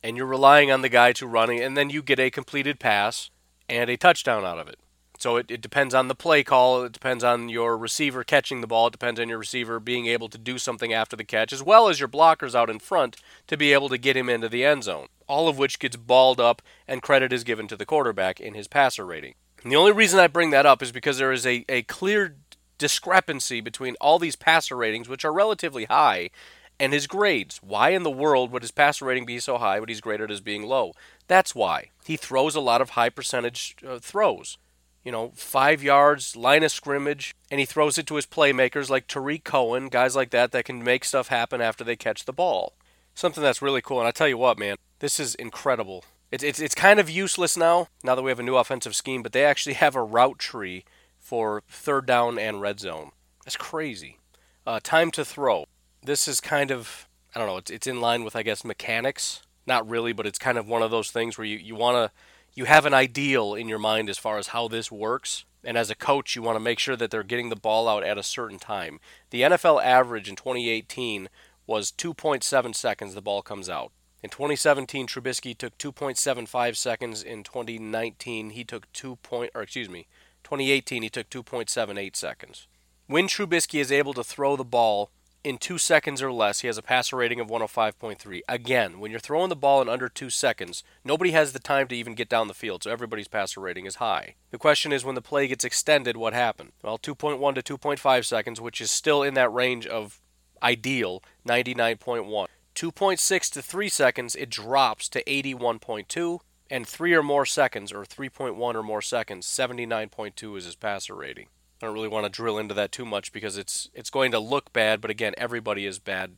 [0.01, 2.79] and you're relying on the guy to run it, and then you get a completed
[2.79, 3.29] pass
[3.67, 4.79] and a touchdown out of it.
[5.19, 6.83] So it, it depends on the play call.
[6.83, 8.87] It depends on your receiver catching the ball.
[8.87, 11.89] It depends on your receiver being able to do something after the catch, as well
[11.89, 14.85] as your blockers out in front to be able to get him into the end
[14.85, 15.07] zone.
[15.27, 18.69] All of which gets balled up, and credit is given to the quarterback in his
[18.69, 19.35] passer rating.
[19.63, 22.35] And the only reason I bring that up is because there is a, a clear
[22.83, 26.31] discrepancy between all these passer ratings, which are relatively high,
[26.77, 27.61] and his grades.
[27.63, 30.41] Why in the world would his passer rating be so high, but he's graded as
[30.41, 30.91] being low?
[31.27, 31.91] That's why.
[32.03, 34.57] He throws a lot of high percentage uh, throws
[35.03, 39.07] you know, five yards, line of scrimmage, and he throws it to his playmakers like
[39.07, 42.73] Tarik Cohen, guys like that that can make stuff happen after they catch the ball.
[43.13, 43.99] Something that's really cool.
[43.99, 46.05] And I tell you what, man, this is incredible.
[46.31, 49.21] It's, it's, it's kind of useless now, now that we have a new offensive scheme,
[49.21, 50.85] but they actually have a route tree
[51.23, 53.11] for third down and red zone.
[53.43, 54.19] That's crazy.
[54.67, 55.65] Uh, time to throw.
[56.03, 59.41] This is kind of, I don't know, it's, it's in line with, I guess, mechanics.
[59.65, 62.11] Not really, but it's kind of one of those things where you, you want to
[62.55, 65.45] you have an ideal in your mind as far as how this works.
[65.63, 68.03] And as a coach, you want to make sure that they're getting the ball out
[68.03, 68.99] at a certain time.
[69.31, 71.29] The NFL average in 2018
[71.65, 73.91] was 2.7 seconds the ball comes out.
[74.21, 77.23] In 2017, Trubisky took 2.75 seconds.
[77.23, 79.17] In 2019, he took 2.
[79.17, 80.07] Point, or excuse me,
[80.43, 82.67] 2018 he took 2.78 seconds.
[83.07, 85.09] When Trubisky is able to throw the ball
[85.43, 88.41] in two seconds or less, he has a passer rating of 105.3.
[88.47, 91.95] Again, when you're throwing the ball in under two seconds, nobody has the time to
[91.95, 94.35] even get down the field, so everybody's passer rating is high.
[94.51, 96.71] The question is when the play gets extended, what happened?
[96.81, 100.21] Well, 2.1 to 2.5 seconds, which is still in that range of
[100.61, 102.47] ideal, 99.1.
[102.75, 106.39] 2.6 to 3 seconds, it drops to 81.2.
[106.73, 111.49] And 3 or more seconds, or 3.1 or more seconds, 79.2 is his passer rating.
[111.79, 114.39] I don't really want to drill into that too much because it's it's going to
[114.39, 116.31] look bad, but again, everybody is bad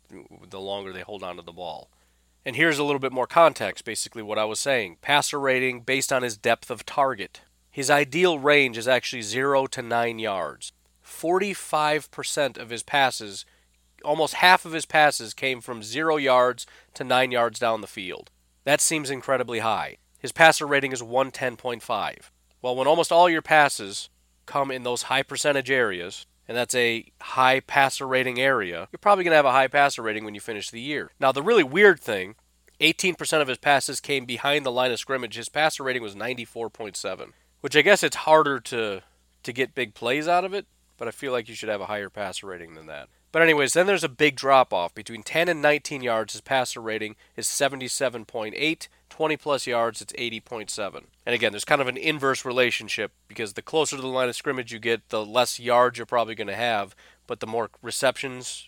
[0.50, 1.90] the longer they hold on to the ball.
[2.46, 4.98] And here's a little bit more context, basically what I was saying.
[5.00, 7.40] Passer rating based on his depth of target.
[7.72, 10.74] His ideal range is actually 0 to 9 yards.
[11.02, 13.46] 45% of his passes,
[14.04, 18.32] almost half of his passes came from 0 yards to 9 yards down the field.
[18.66, 20.00] That seems incredibly high.
[20.26, 22.32] His passer rating is 110.5.
[22.60, 24.10] Well, when almost all your passes
[24.48, 29.24] come in those high percentage areas, and that's a high passer rating area, you're probably
[29.24, 31.12] going to have a high passer rating when you finish the year.
[31.20, 32.34] Now, the really weird thing
[32.80, 35.36] 18% of his passes came behind the line of scrimmage.
[35.36, 39.04] His passer rating was 94.7, which I guess it's harder to
[39.44, 40.66] to get big plays out of it,
[40.98, 43.10] but I feel like you should have a higher passer rating than that.
[43.32, 46.34] But anyways, then there's a big drop off between 10 and 19 yards.
[46.34, 48.88] His passer rating is 77.8.
[49.16, 51.04] 20 plus yards, it's 80.7.
[51.26, 54.36] And again, there's kind of an inverse relationship because the closer to the line of
[54.36, 56.94] scrimmage you get, the less yards you're probably going to have,
[57.26, 58.68] but the more receptions.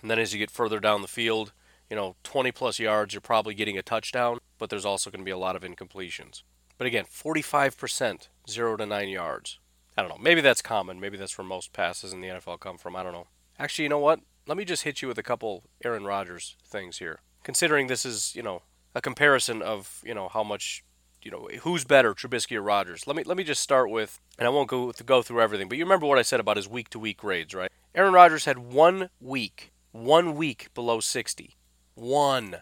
[0.00, 1.52] And then as you get further down the field,
[1.88, 5.24] you know, 20 plus yards, you're probably getting a touchdown, but there's also going to
[5.24, 6.44] be a lot of incompletions.
[6.78, 9.58] But again, 45%, 0 to 9 yards.
[9.98, 10.22] I don't know.
[10.22, 11.00] Maybe that's common.
[11.00, 12.94] Maybe that's where most passes in the NFL come from.
[12.94, 13.26] I don't know.
[13.58, 14.20] Actually, you know what?
[14.46, 17.22] Let me just hit you with a couple Aaron Rodgers things here.
[17.42, 18.62] Considering this is, you know,
[18.94, 20.82] a comparison of, you know, how much,
[21.22, 23.06] you know, who's better, Trubisky or Rodgers.
[23.06, 25.78] Let me let me just start with, and I won't go go through everything, but
[25.78, 27.70] you remember what I said about his week to week grades, right?
[27.94, 31.56] Aaron Rodgers had one week, one week below 60.
[31.94, 32.58] One.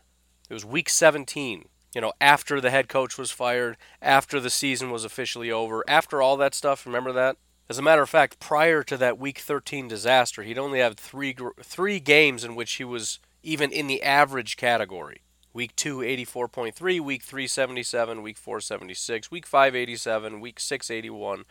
[0.49, 1.67] It was week 17.
[1.95, 6.21] you know, after the head coach was fired, after the season was officially over, after
[6.23, 6.87] all that stuff.
[6.87, 7.37] Remember that?
[7.69, 11.35] As a matter of fact, prior to that Week 13 disaster, he'd only had three
[11.63, 15.21] three games in which he was even in the average category.
[15.53, 21.45] Week 2, 84.3, Week 3, 77, Week 4, 76, Week 5, 87, Week 6, 81,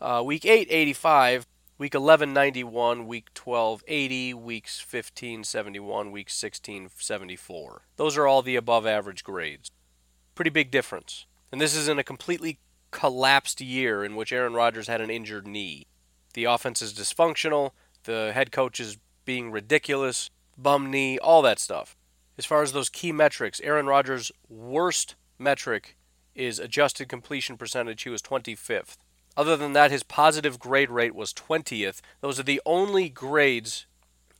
[0.00, 1.46] uh, Week 8, 85,
[1.78, 7.82] Week 11, 91, Week 12, 80, Weeks 15, 71, Week 16, 74.
[7.96, 9.70] Those are all the above average grades.
[10.34, 11.26] Pretty big difference.
[11.52, 12.58] And this is in a completely
[12.90, 15.86] collapsed year in which Aaron Rodgers had an injured knee.
[16.34, 17.72] The offense is dysfunctional,
[18.04, 21.96] the head coach is being ridiculous, bum knee, all that stuff.
[22.38, 25.96] As far as those key metrics, Aaron Rodgers' worst metric
[26.34, 28.02] is adjusted completion percentage.
[28.02, 28.96] He was 25th.
[29.36, 32.00] Other than that, his positive grade rate was 20th.
[32.20, 33.86] Those are the only grades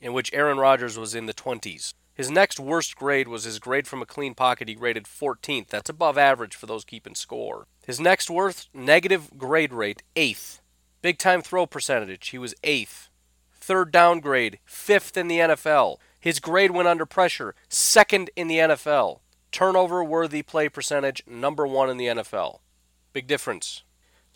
[0.01, 1.95] in which Aaron Rodgers was in the 20s.
[2.15, 4.69] His next worst grade was his grade from a clean pocket.
[4.69, 5.69] He graded 14th.
[5.69, 7.67] That's above average for those keeping score.
[7.87, 10.61] His next worst negative grade rate, 8th.
[11.03, 13.09] Big time throw percentage, he was 8th.
[13.53, 15.97] Third down grade, 5th in the NFL.
[16.27, 19.21] His grade went under pressure, 2nd in the NFL.
[19.53, 22.59] Turnover worthy play percentage, number 1 in the NFL.
[23.13, 23.85] Big difference.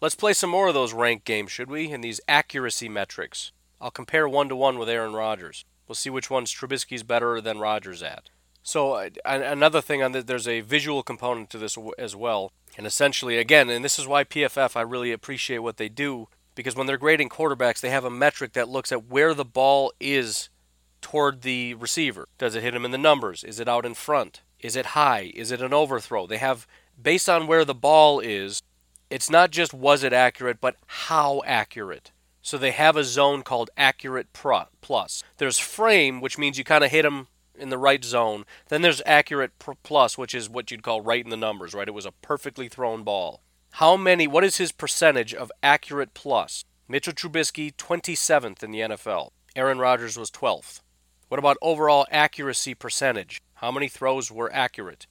[0.01, 1.91] Let's play some more of those ranked games, should we?
[1.91, 3.51] And these accuracy metrics.
[3.81, 5.65] I'll compare one to one with Aaron Rodgers.
[5.89, 8.31] We'll see which one's Trubisky's better than Rodgers at.
[8.63, 12.53] So uh, another thing on that, there's a visual component to this as well.
[12.79, 16.77] And essentially, again, and this is why PFF I really appreciate what they do because
[16.77, 20.51] when they're grading quarterbacks, they have a metric that looks at where the ball is
[21.01, 22.29] toward the receiver.
[22.39, 23.45] Does it hit him in the numbers?
[23.45, 24.43] Is it out in front?
[24.59, 25.33] Is it high?
[25.35, 26.27] Is it an overthrow?
[26.27, 26.67] They have
[27.01, 28.63] based on where the ball is,
[29.09, 32.13] it's not just was it accurate, but how accurate.
[32.43, 35.23] So they have a zone called accurate plus.
[35.39, 38.45] There's frame, which means you kind of hit them in the right zone.
[38.69, 41.89] Then there's accurate plus, which is what you'd call right in the numbers, right?
[41.89, 43.43] It was a perfectly thrown ball.
[43.75, 46.65] How many, what is his percentage of accurate plus?
[46.89, 49.31] Mitchell Trubisky, 27th in the NFL.
[49.55, 50.81] Aaron Rodgers was 12th.
[51.31, 53.41] What about overall accuracy percentage?
[53.55, 55.07] How many throws were accurate?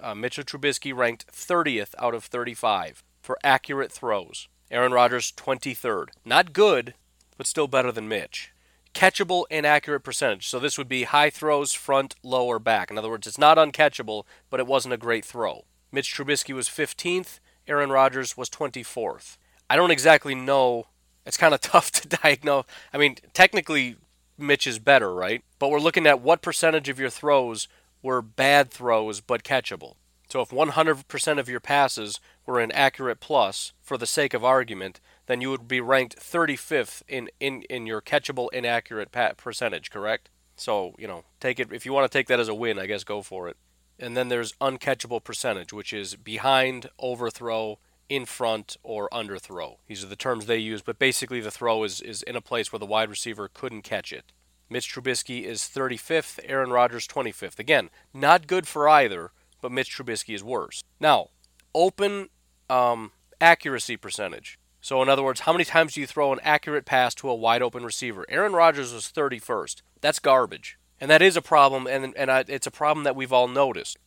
[0.00, 4.48] Uh, Mitchell Trubisky ranked 30th out of 35 for accurate throws.
[4.70, 6.06] Aaron Rodgers, 23rd.
[6.24, 6.94] Not good,
[7.36, 8.52] but still better than Mitch.
[8.94, 10.48] Catchable and accurate percentage.
[10.48, 12.90] So this would be high throws, front, low, or back.
[12.90, 15.66] In other words, it's not uncatchable, but it wasn't a great throw.
[15.92, 17.38] Mitch Trubisky was 15th.
[17.68, 19.36] Aaron Rodgers was 24th.
[19.68, 20.86] I don't exactly know.
[21.26, 22.64] It's kind of tough to diagnose.
[22.94, 23.96] I mean, technically,
[24.40, 25.42] Mitch is better, right?
[25.58, 27.68] But we're looking at what percentage of your throws
[28.02, 29.94] were bad throws but catchable.
[30.28, 35.00] So if 100% of your passes were an accurate plus, for the sake of argument,
[35.26, 40.30] then you would be ranked 35th in, in, in your catchable inaccurate pa- percentage, correct?
[40.56, 42.86] So, you know, take it, if you want to take that as a win, I
[42.86, 43.56] guess go for it.
[43.98, 47.78] And then there's uncatchable percentage, which is behind, overthrow,
[48.10, 49.78] in front, or under throw.
[49.86, 52.70] These are the terms they use, but basically the throw is, is in a place
[52.72, 54.32] where the wide receiver couldn't catch it.
[54.68, 57.58] Mitch Trubisky is 35th, Aaron Rodgers 25th.
[57.58, 59.30] Again, not good for either,
[59.62, 60.82] but Mitch Trubisky is worse.
[60.98, 61.28] Now,
[61.72, 62.28] open
[62.68, 64.58] um, accuracy percentage.
[64.80, 67.34] So, in other words, how many times do you throw an accurate pass to a
[67.34, 68.24] wide open receiver?
[68.28, 69.82] Aaron Rodgers was 31st.
[70.00, 70.78] That's garbage.
[71.00, 73.98] And that is a problem, and, and I, it's a problem that we've all noticed.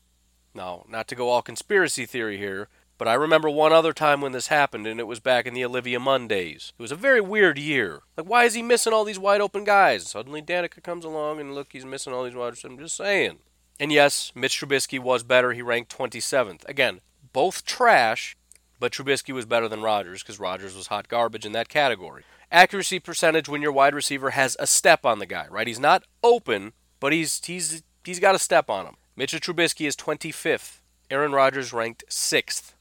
[0.53, 2.67] Now, not to go all conspiracy theory here,
[3.03, 5.65] but I remember one other time when this happened, and it was back in the
[5.65, 6.71] Olivia Munn days.
[6.79, 7.99] It was a very weird year.
[8.15, 10.09] Like, why is he missing all these wide open guys?
[10.09, 12.53] Suddenly, Danica comes along, and look, he's missing all these wide.
[12.53, 12.71] open.
[12.71, 13.39] I'm just saying.
[13.77, 15.51] And yes, Mitch Trubisky was better.
[15.51, 16.63] He ranked 27th.
[16.63, 17.01] Again,
[17.33, 18.37] both trash,
[18.79, 22.23] but Trubisky was better than Rodgers because Rodgers was hot garbage in that category.
[22.53, 25.67] Accuracy percentage when your wide receiver has a step on the guy, right?
[25.67, 28.95] He's not open, but he's he's he's got a step on him.
[29.17, 30.77] Mitchell Trubisky is 25th.
[31.11, 32.72] Aaron Rodgers ranked 6th.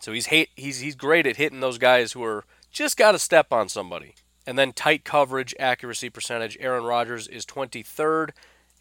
[0.00, 3.18] So he's hate, he's he's great at hitting those guys who are just got to
[3.18, 4.14] step on somebody.
[4.46, 6.56] And then tight coverage accuracy percentage.
[6.58, 8.30] Aaron Rodgers is 23rd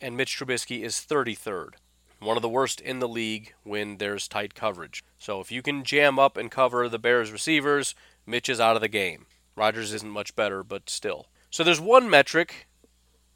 [0.02, 1.72] and Mitch Trubisky is 33rd.
[2.20, 5.04] One of the worst in the league when there's tight coverage.
[5.18, 8.82] So if you can jam up and cover the Bears receivers, Mitch is out of
[8.82, 9.26] the game.
[9.56, 11.28] Rodgers isn't much better, but still.
[11.50, 12.68] So there's one metric,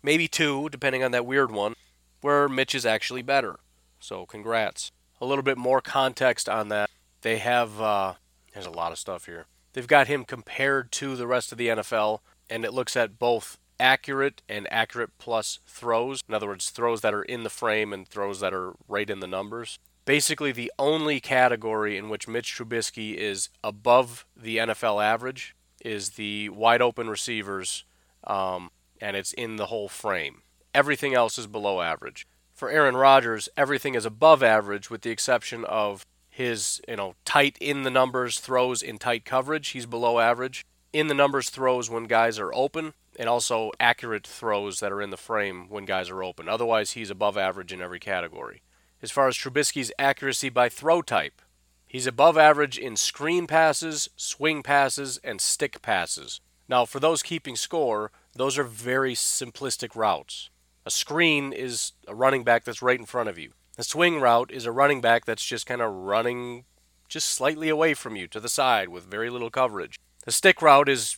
[0.02, 1.76] maybe two, depending on that weird one,
[2.22, 3.60] where Mitch is actually better.
[4.00, 4.92] So congrats.
[5.20, 6.90] A little bit more context on that.
[7.24, 8.14] They have, uh,
[8.54, 9.46] there's a lot of stuff here.
[9.72, 12.20] They've got him compared to the rest of the NFL,
[12.50, 16.22] and it looks at both accurate and accurate plus throws.
[16.28, 19.20] In other words, throws that are in the frame and throws that are right in
[19.20, 19.80] the numbers.
[20.06, 26.50] Basically, the only category in which Mitch Trubisky is above the NFL average is the
[26.50, 27.86] wide open receivers,
[28.26, 28.70] um,
[29.00, 30.42] and it's in the whole frame.
[30.74, 32.28] Everything else is below average.
[32.54, 37.58] For Aaron Rodgers, everything is above average with the exception of his, you know, tight
[37.62, 39.70] in the numbers throws in tight coverage.
[39.70, 40.66] He's below average.
[40.92, 45.12] In the numbers throws when guys are open, and also accurate throws that are in
[45.12, 46.50] the frame when guys are open.
[46.50, 48.64] Otherwise, he's above average in every category.
[49.02, 51.40] As far as Trubisky's accuracy by throw type,
[51.86, 56.42] he's above average in screen passes, swing passes, and stick passes.
[56.68, 60.50] Now, for those keeping score, those are very simplistic routes.
[60.84, 63.52] A screen is a running back that's right in front of you.
[63.78, 66.66] A swing route is a running back that's just kind of running
[67.10, 70.00] just slightly away from you to the side with very little coverage.
[70.26, 71.18] The stick route is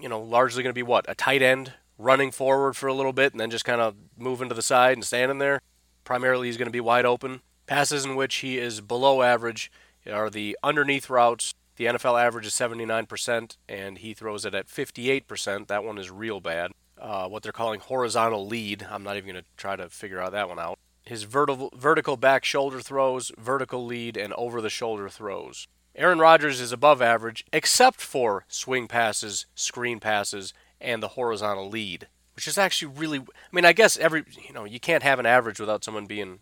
[0.00, 1.04] you know, largely going to be what?
[1.08, 4.48] A tight end running forward for a little bit and then just kind of moving
[4.48, 5.60] to the side and standing there.
[6.04, 7.40] Primarily, he's going to be wide open.
[7.66, 9.72] Passes in which he is below average
[10.10, 11.54] are the underneath routes.
[11.76, 15.66] The NFL average is 79%, and he throws it at 58%.
[15.66, 16.70] That one is real bad.
[16.98, 18.86] Uh, what they're calling horizontal lead.
[18.88, 20.78] I'm not even going to try to figure out that one out.
[21.06, 25.68] His vertical, vertical back shoulder throws, vertical lead, and over the shoulder throws.
[25.94, 32.08] Aaron Rodgers is above average, except for swing passes, screen passes, and the horizontal lead,
[32.34, 33.20] which is actually really.
[33.20, 36.40] I mean, I guess every you know you can't have an average without someone being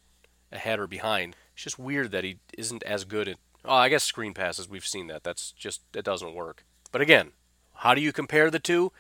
[0.51, 1.37] ahead or behind.
[1.53, 3.37] It's just weird that he isn't as good at.
[3.65, 4.69] Oh, I guess screen passes.
[4.69, 5.25] We've seen that.
[5.25, 6.65] That's just it doesn't work.
[6.91, 7.33] But again,
[7.75, 8.93] how do you compare the two?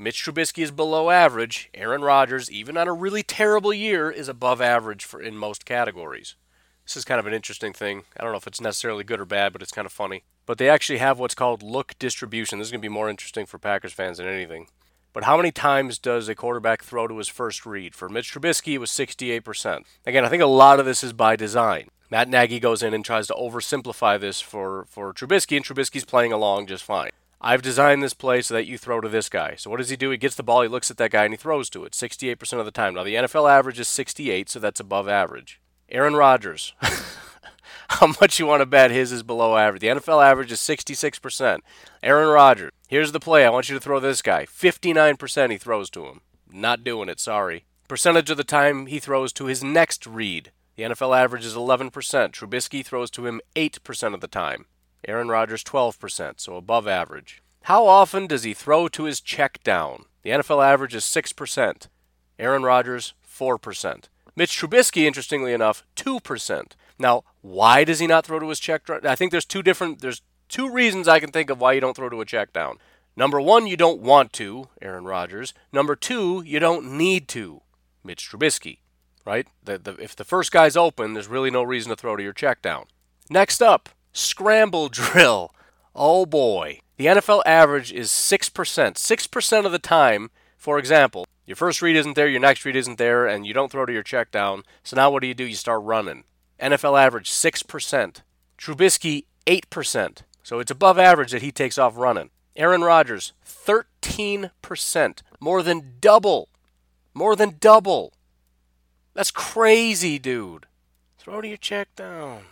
[0.00, 1.70] Mitch Trubisky is below average.
[1.74, 6.36] Aaron Rodgers, even on a really terrible year, is above average for in most categories.
[6.84, 8.04] This is kind of an interesting thing.
[8.16, 10.22] I don't know if it's necessarily good or bad, but it's kind of funny.
[10.46, 12.60] But they actually have what's called look distribution.
[12.60, 14.68] This is going to be more interesting for Packers fans than anything.
[15.12, 17.96] But how many times does a quarterback throw to his first read?
[17.96, 19.82] For Mitch Trubisky, it was 68%.
[20.06, 21.88] Again, I think a lot of this is by design.
[22.08, 26.32] Matt Nagy goes in and tries to oversimplify this for, for Trubisky, and Trubisky's playing
[26.32, 27.10] along just fine.
[27.40, 29.54] I've designed this play so that you throw to this guy.
[29.56, 30.10] So what does he do?
[30.10, 32.58] He gets the ball, he looks at that guy, and he throws to it 68%
[32.58, 32.94] of the time.
[32.94, 35.60] Now, the NFL average is 68, so that's above average.
[35.88, 36.74] Aaron Rodgers.
[37.90, 39.80] How much you want to bet his is below average?
[39.80, 41.60] The NFL average is 66%.
[42.02, 42.72] Aaron Rodgers.
[42.88, 43.46] Here's the play.
[43.46, 44.44] I want you to throw this guy.
[44.44, 46.20] 59% he throws to him.
[46.50, 47.64] Not doing it, sorry.
[47.86, 50.52] Percentage of the time he throws to his next read.
[50.76, 51.90] The NFL average is 11%.
[51.90, 54.66] Trubisky throws to him 8% of the time.
[55.06, 57.42] Aaron Rodgers 12%, so above average.
[57.62, 60.04] How often does he throw to his check down?
[60.22, 61.88] The NFL average is 6%.
[62.38, 64.04] Aaron Rodgers 4%.
[64.36, 66.72] Mitch Trubisky, interestingly enough, 2%.
[66.98, 68.86] Now, why does he not throw to his check?
[68.86, 69.06] down?
[69.06, 71.96] I think there's two different there's two reasons I can think of why you don't
[71.96, 72.78] throw to a check down.
[73.16, 75.52] Number 1, you don't want to, Aaron Rodgers.
[75.72, 77.62] Number 2, you don't need to,
[78.04, 78.78] Mitch Trubisky.
[79.24, 79.48] Right?
[79.62, 82.32] The, the, if the first guy's open, there's really no reason to throw to your
[82.32, 82.86] check down.
[83.28, 85.54] Next up, scramble drill.
[85.94, 86.80] Oh boy.
[86.96, 88.52] The NFL average is 6%.
[88.52, 92.98] 6% of the time, for example, your first read isn't there, your next read isn't
[92.98, 94.64] there, and you don't throw to your check down.
[94.82, 95.44] So now what do you do?
[95.44, 96.24] You start running.
[96.60, 98.22] NFL average 6%.
[98.58, 100.18] Trubisky 8%.
[100.42, 102.30] So it's above average that he takes off running.
[102.56, 105.22] Aaron Rodgers 13%.
[105.40, 106.48] More than double.
[107.14, 108.12] More than double.
[109.14, 110.66] That's crazy, dude.
[111.18, 112.42] Throw to your check down.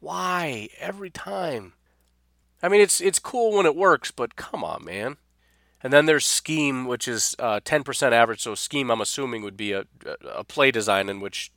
[0.00, 0.68] Why?
[0.78, 1.74] Every time.
[2.62, 5.16] I mean, it's it's cool when it works, but come on, man.
[5.82, 8.42] And then there's scheme, which is uh, 10% average.
[8.42, 9.86] So scheme, I'm assuming, would be a,
[10.34, 11.52] a play design in which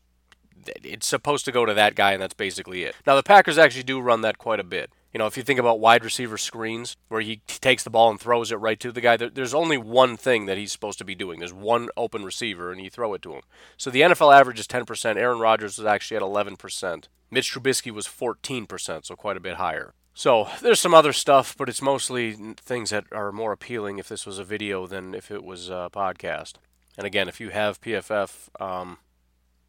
[0.66, 2.96] it's supposed to go to that guy, and that's basically it.
[3.06, 4.92] Now the Packers actually do run that quite a bit.
[5.14, 8.20] You know, if you think about wide receiver screens, where he takes the ball and
[8.20, 11.14] throws it right to the guy, there's only one thing that he's supposed to be
[11.14, 11.40] doing.
[11.40, 13.42] There's one open receiver, and you throw it to him.
[13.78, 15.16] So the NFL average is 10%.
[15.16, 17.08] Aaron Rodgers was actually at 11%.
[17.30, 19.94] Mitch Trubisky was 14%, so quite a bit higher.
[20.16, 24.26] So there's some other stuff, but it's mostly things that are more appealing if this
[24.26, 26.54] was a video than if it was a podcast.
[26.98, 28.98] And again, if you have PFF, um,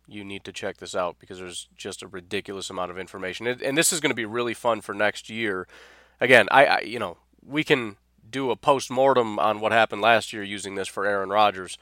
[0.06, 3.46] you need to check this out because there's just a ridiculous amount of information.
[3.46, 5.66] And this is going to be really fun for next year.
[6.20, 7.96] Again, I, I you know we can
[8.28, 11.78] do a post mortem on what happened last year using this for Aaron Rodgers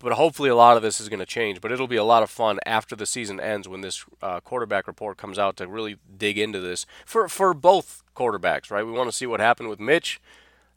[0.00, 1.60] but hopefully a lot of this is going to change.
[1.60, 4.88] But it'll be a lot of fun after the season ends when this uh, quarterback
[4.88, 8.84] report comes out to really dig into this for for both quarterbacks, right?
[8.84, 10.20] We want to see what happened with Mitch,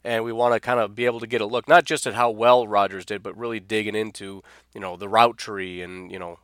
[0.04, 2.14] and we want to kind of be able to get a look not just at
[2.14, 4.42] how well Rodgers did, but really digging into
[4.74, 6.38] you know the route tree and you know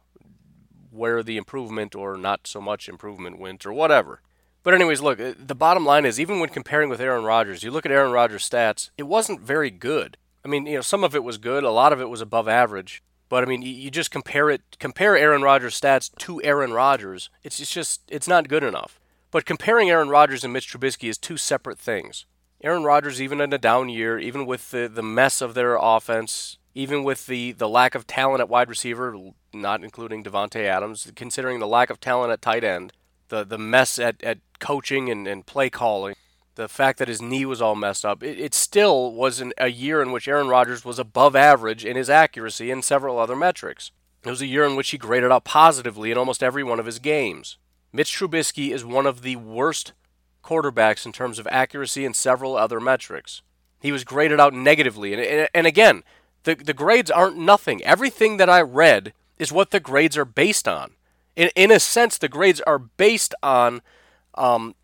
[0.91, 4.21] where the improvement or not so much improvement went or whatever.
[4.63, 7.71] But anyways, look, uh, the bottom line is even when comparing with Aaron Rodgers, you
[7.71, 10.17] look at Aaron Rodgers' stats, it wasn't very good.
[10.45, 12.49] I mean, you know, some of it was good, a lot of it was above
[12.49, 13.03] average.
[13.29, 17.31] But I mean, you just compare it, compare Aaron Rodgers' stats to Aaron Rodgers.
[17.45, 18.99] It's, it's just, it's not good enough.
[19.31, 22.27] But comparing Aaron Rodgers and Mitch Trubisky is two separate things.
[22.63, 26.59] Aaron Rodgers, even in a down year, even with the, the mess of their offense,
[26.75, 29.17] even with the, the lack of talent at wide receiver,
[29.53, 32.93] not including Davante Adams, considering the lack of talent at tight end,
[33.29, 36.15] the, the mess at, at coaching and, and play calling,
[36.55, 39.69] the fact that his knee was all messed up, it, it still was an, a
[39.69, 43.91] year in which Aaron Rodgers was above average in his accuracy and several other metrics.
[44.25, 46.87] It was a year in which he graded out positively in almost every one of
[46.87, 47.57] his games.
[47.93, 49.93] Mitch Trubisky is one of the worst
[50.45, 53.43] quarterbacks in terms of accuracy and several other metrics.
[53.81, 55.15] He was graded out negatively.
[55.15, 56.03] And, and, and again,
[56.45, 57.83] the, the grades aren't nothing.
[57.85, 60.93] Everything that I read is what the grades are based on.
[61.37, 63.83] In, in a sense, the grades are based on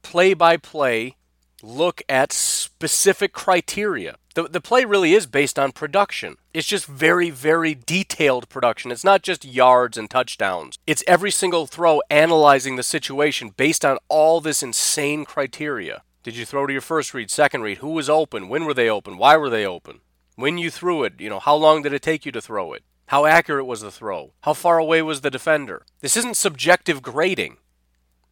[0.03, 1.17] play by play
[1.63, 4.17] look at specific criteria.
[4.35, 6.37] The, the play really is based on production.
[6.53, 8.91] It's just very, very detailed production.
[8.91, 10.79] It's not just yards and touchdowns.
[10.87, 16.03] It's every single throw analyzing the situation based on all this insane criteria.
[16.23, 17.79] Did you throw to your first read, second read?
[17.79, 18.49] Who was open?
[18.49, 19.17] When were they open?
[19.17, 20.01] Why were they open?
[20.39, 22.82] When you threw it, you know, how long did it take you to throw it?
[23.07, 24.34] How accurate was the throw?
[24.43, 25.87] How far away was the defender?
[26.03, 27.57] This isn't subjective grading.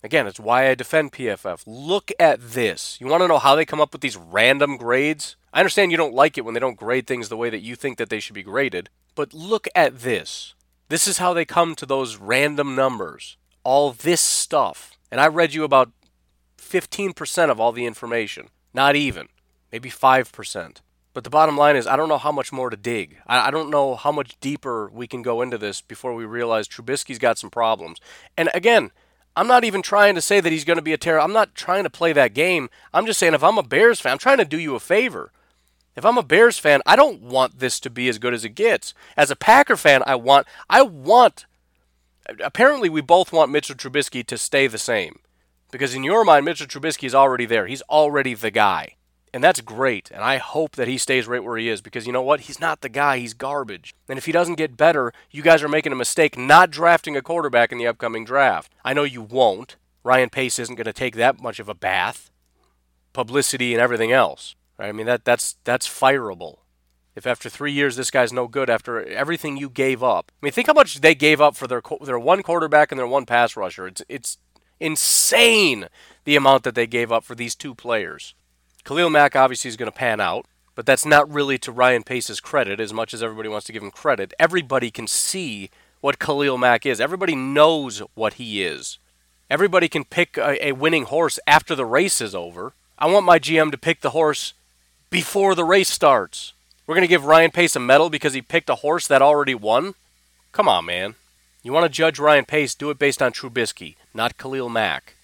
[0.03, 1.63] Again, it's why I defend PFF.
[1.67, 2.99] Look at this.
[3.01, 5.37] You want to know how they come up with these random grades?
[5.51, 7.75] I understand you don't like it when they don't grade things the way that you
[7.75, 10.53] think that they should be graded, but look at this.
[10.91, 13.39] This is how they come to those random numbers.
[13.63, 14.99] All this stuff.
[15.11, 15.91] And I read you about
[16.59, 18.51] 15% of all the information.
[18.75, 19.29] Not even.
[19.73, 20.77] Maybe 5%.
[21.15, 23.19] But the bottom line is, I don't know how much more to dig.
[23.27, 26.67] I, I, don't know how much deeper we can go into this before we realize
[26.67, 28.01] Trubisky's got some problems.
[28.37, 28.91] And again,
[29.37, 31.21] I'm not even trying to say that he's going to be a terror.
[31.21, 32.69] I'm not trying to play that game.
[32.93, 35.31] I'm just saying if I'm a Bears fan, I'm trying to do you a favor.
[35.97, 38.51] If I'm a Bears fan, I don't want this to be as good as it
[38.51, 38.93] gets.
[39.17, 41.47] As a Packer fan, I want I want
[42.41, 45.21] apparently we both want Mitchell Trubisky to stay the same.
[45.71, 47.69] Because in your mind Mitchell Trubisky is already there.
[47.69, 48.97] He's already the guy.
[49.35, 50.13] And that's great.
[50.13, 52.43] And I hope that he stays right where he is because you know what?
[52.43, 53.19] He's not the guy.
[53.19, 53.93] He's garbage.
[54.09, 57.21] And if he doesn't get better, you guys are making a mistake not drafting a
[57.21, 58.73] quarterback in the upcoming draft.
[58.85, 59.75] I know you won't.
[60.05, 62.31] Ryan Pace isn't going to take that much of a bath.
[63.13, 64.55] Publicity and everything else.
[64.79, 64.89] Right?
[64.89, 66.59] I mean that that's that's fireable.
[67.17, 70.53] If after three years this guy's no good after everything you gave up, I mean
[70.53, 73.57] think how much they gave up for their their one quarterback and their one pass
[73.57, 73.89] rusher.
[73.89, 74.39] It's it's
[74.79, 75.89] insane
[76.23, 78.35] the amount that they gave up for these two players.
[78.85, 82.39] Khalil Mack obviously is going to pan out, but that's not really to Ryan Pace's
[82.39, 84.35] credit as much as everybody wants to give him credit.
[84.39, 85.71] Everybody can see
[86.03, 87.01] what Khalil Mack is.
[87.01, 88.99] Everybody knows what he is.
[89.51, 92.75] Everybody can pick a, a winning horse after the race is over.
[92.99, 94.53] I want my GM to pick the horse
[95.09, 96.53] before the race starts.
[96.87, 99.55] We're going to give Ryan Pace a medal because he picked a horse that already
[99.55, 99.95] won?
[100.53, 101.15] Come on, man.
[101.63, 105.15] You want to judge Ryan Pace, do it based on Trubisky, not Khalil Mack.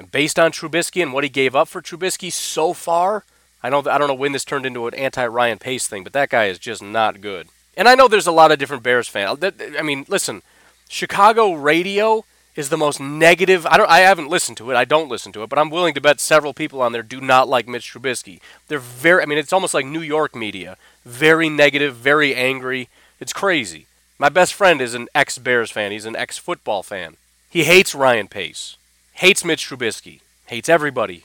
[0.00, 3.24] And based on Trubisky and what he gave up for Trubisky so far,
[3.62, 6.14] I don't I don't know when this turned into an anti Ryan Pace thing, but
[6.14, 7.48] that guy is just not good.
[7.76, 9.44] And I know there's a lot of different Bears fans.
[9.78, 10.40] I mean, listen,
[10.88, 12.24] Chicago radio
[12.56, 13.66] is the most negative.
[13.66, 13.90] I don't.
[13.90, 14.74] I haven't listened to it.
[14.74, 17.20] I don't listen to it, but I'm willing to bet several people on there do
[17.20, 18.40] not like Mitch Trubisky.
[18.68, 19.22] They're very.
[19.22, 20.78] I mean, it's almost like New York media.
[21.04, 22.88] Very negative, very angry.
[23.20, 23.84] It's crazy.
[24.18, 25.92] My best friend is an ex Bears fan.
[25.92, 27.18] He's an ex football fan.
[27.50, 28.78] He hates Ryan Pace
[29.20, 31.24] hates Mitch Trubisky, hates everybody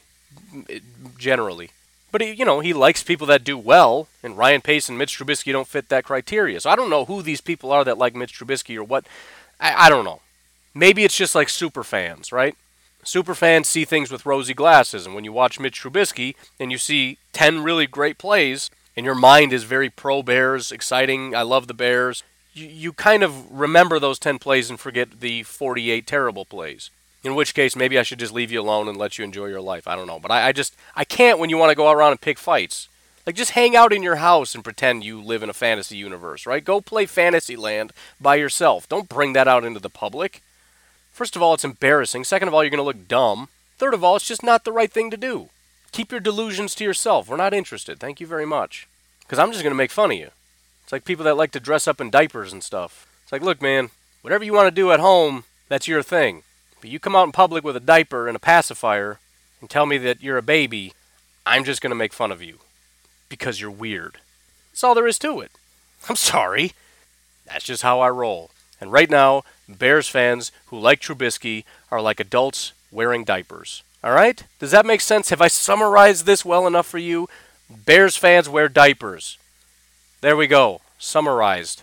[1.17, 1.69] generally.
[2.11, 5.17] But he, you know, he likes people that do well, and Ryan Pace and Mitch
[5.17, 6.59] Trubisky don't fit that criteria.
[6.59, 9.05] So I don't know who these people are that like Mitch Trubisky or what.
[9.61, 10.19] I, I don't know.
[10.73, 12.57] Maybe it's just like super fans, right?
[13.05, 16.77] Super fans see things with rosy glasses, and when you watch Mitch Trubisky and you
[16.77, 21.67] see 10 really great plays, and your mind is very pro Bears, exciting, I love
[21.67, 22.23] the Bears,
[22.53, 26.89] you, you kind of remember those 10 plays and forget the 48 terrible plays.
[27.25, 29.61] In which case, maybe I should just leave you alone and let you enjoy your
[29.61, 29.87] life.
[29.87, 30.19] I don't know.
[30.19, 32.87] But I, I just, I can't when you want to go around and pick fights.
[33.25, 36.45] Like, just hang out in your house and pretend you live in a fantasy universe,
[36.45, 36.63] right?
[36.63, 38.87] Go play Fantasyland by yourself.
[38.87, 40.43] Don't bring that out into the public.
[41.11, 42.25] First of all, it's embarrassing.
[42.25, 43.49] Second of all, you're going to look dumb.
[43.79, 45.49] Third of all, it's just not the right thing to do.
[45.91, 47.27] Keep your delusions to yourself.
[47.27, 47.99] We're not interested.
[47.99, 48.87] Thank you very much.
[49.21, 50.29] Because I'm just going to make fun of you.
[50.83, 53.07] It's like people that like to dress up in diapers and stuff.
[53.23, 53.89] It's like, look, man,
[54.21, 56.43] whatever you want to do at home, that's your thing.
[56.85, 59.17] But you come out in public with a diaper and a pacifier
[59.59, 60.93] and tell me that you're a baby,
[61.43, 62.59] I'm just going to make fun of you
[63.27, 64.19] because you're weird.
[64.69, 65.51] That's all there is to it.
[66.07, 66.73] I'm sorry.
[67.47, 68.51] That's just how I roll.
[68.79, 73.81] And right now, Bears fans who like Trubisky are like adults wearing diapers.
[74.03, 74.43] All right?
[74.59, 75.29] Does that make sense?
[75.31, 77.27] Have I summarized this well enough for you?
[77.67, 79.39] Bears fans wear diapers.
[80.21, 80.81] There we go.
[80.99, 81.81] Summarized.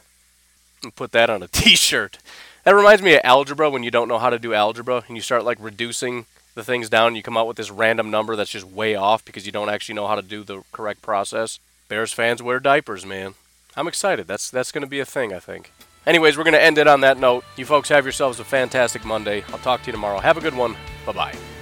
[0.95, 2.19] Put that on a t shirt.
[2.65, 5.23] That reminds me of algebra when you don't know how to do algebra and you
[5.23, 8.51] start like reducing the things down and you come out with this random number that's
[8.51, 11.59] just way off because you don't actually know how to do the correct process.
[11.89, 13.35] Bears fans wear diapers, man.
[13.77, 14.27] I'm excited.
[14.27, 15.73] That's that's going to be a thing, I think.
[16.07, 17.45] Anyways, we're going to end it on that note.
[17.57, 19.45] You folks have yourselves a fantastic Monday.
[19.53, 20.19] I'll talk to you tomorrow.
[20.19, 20.77] Have a good one.
[21.07, 21.62] Bye bye.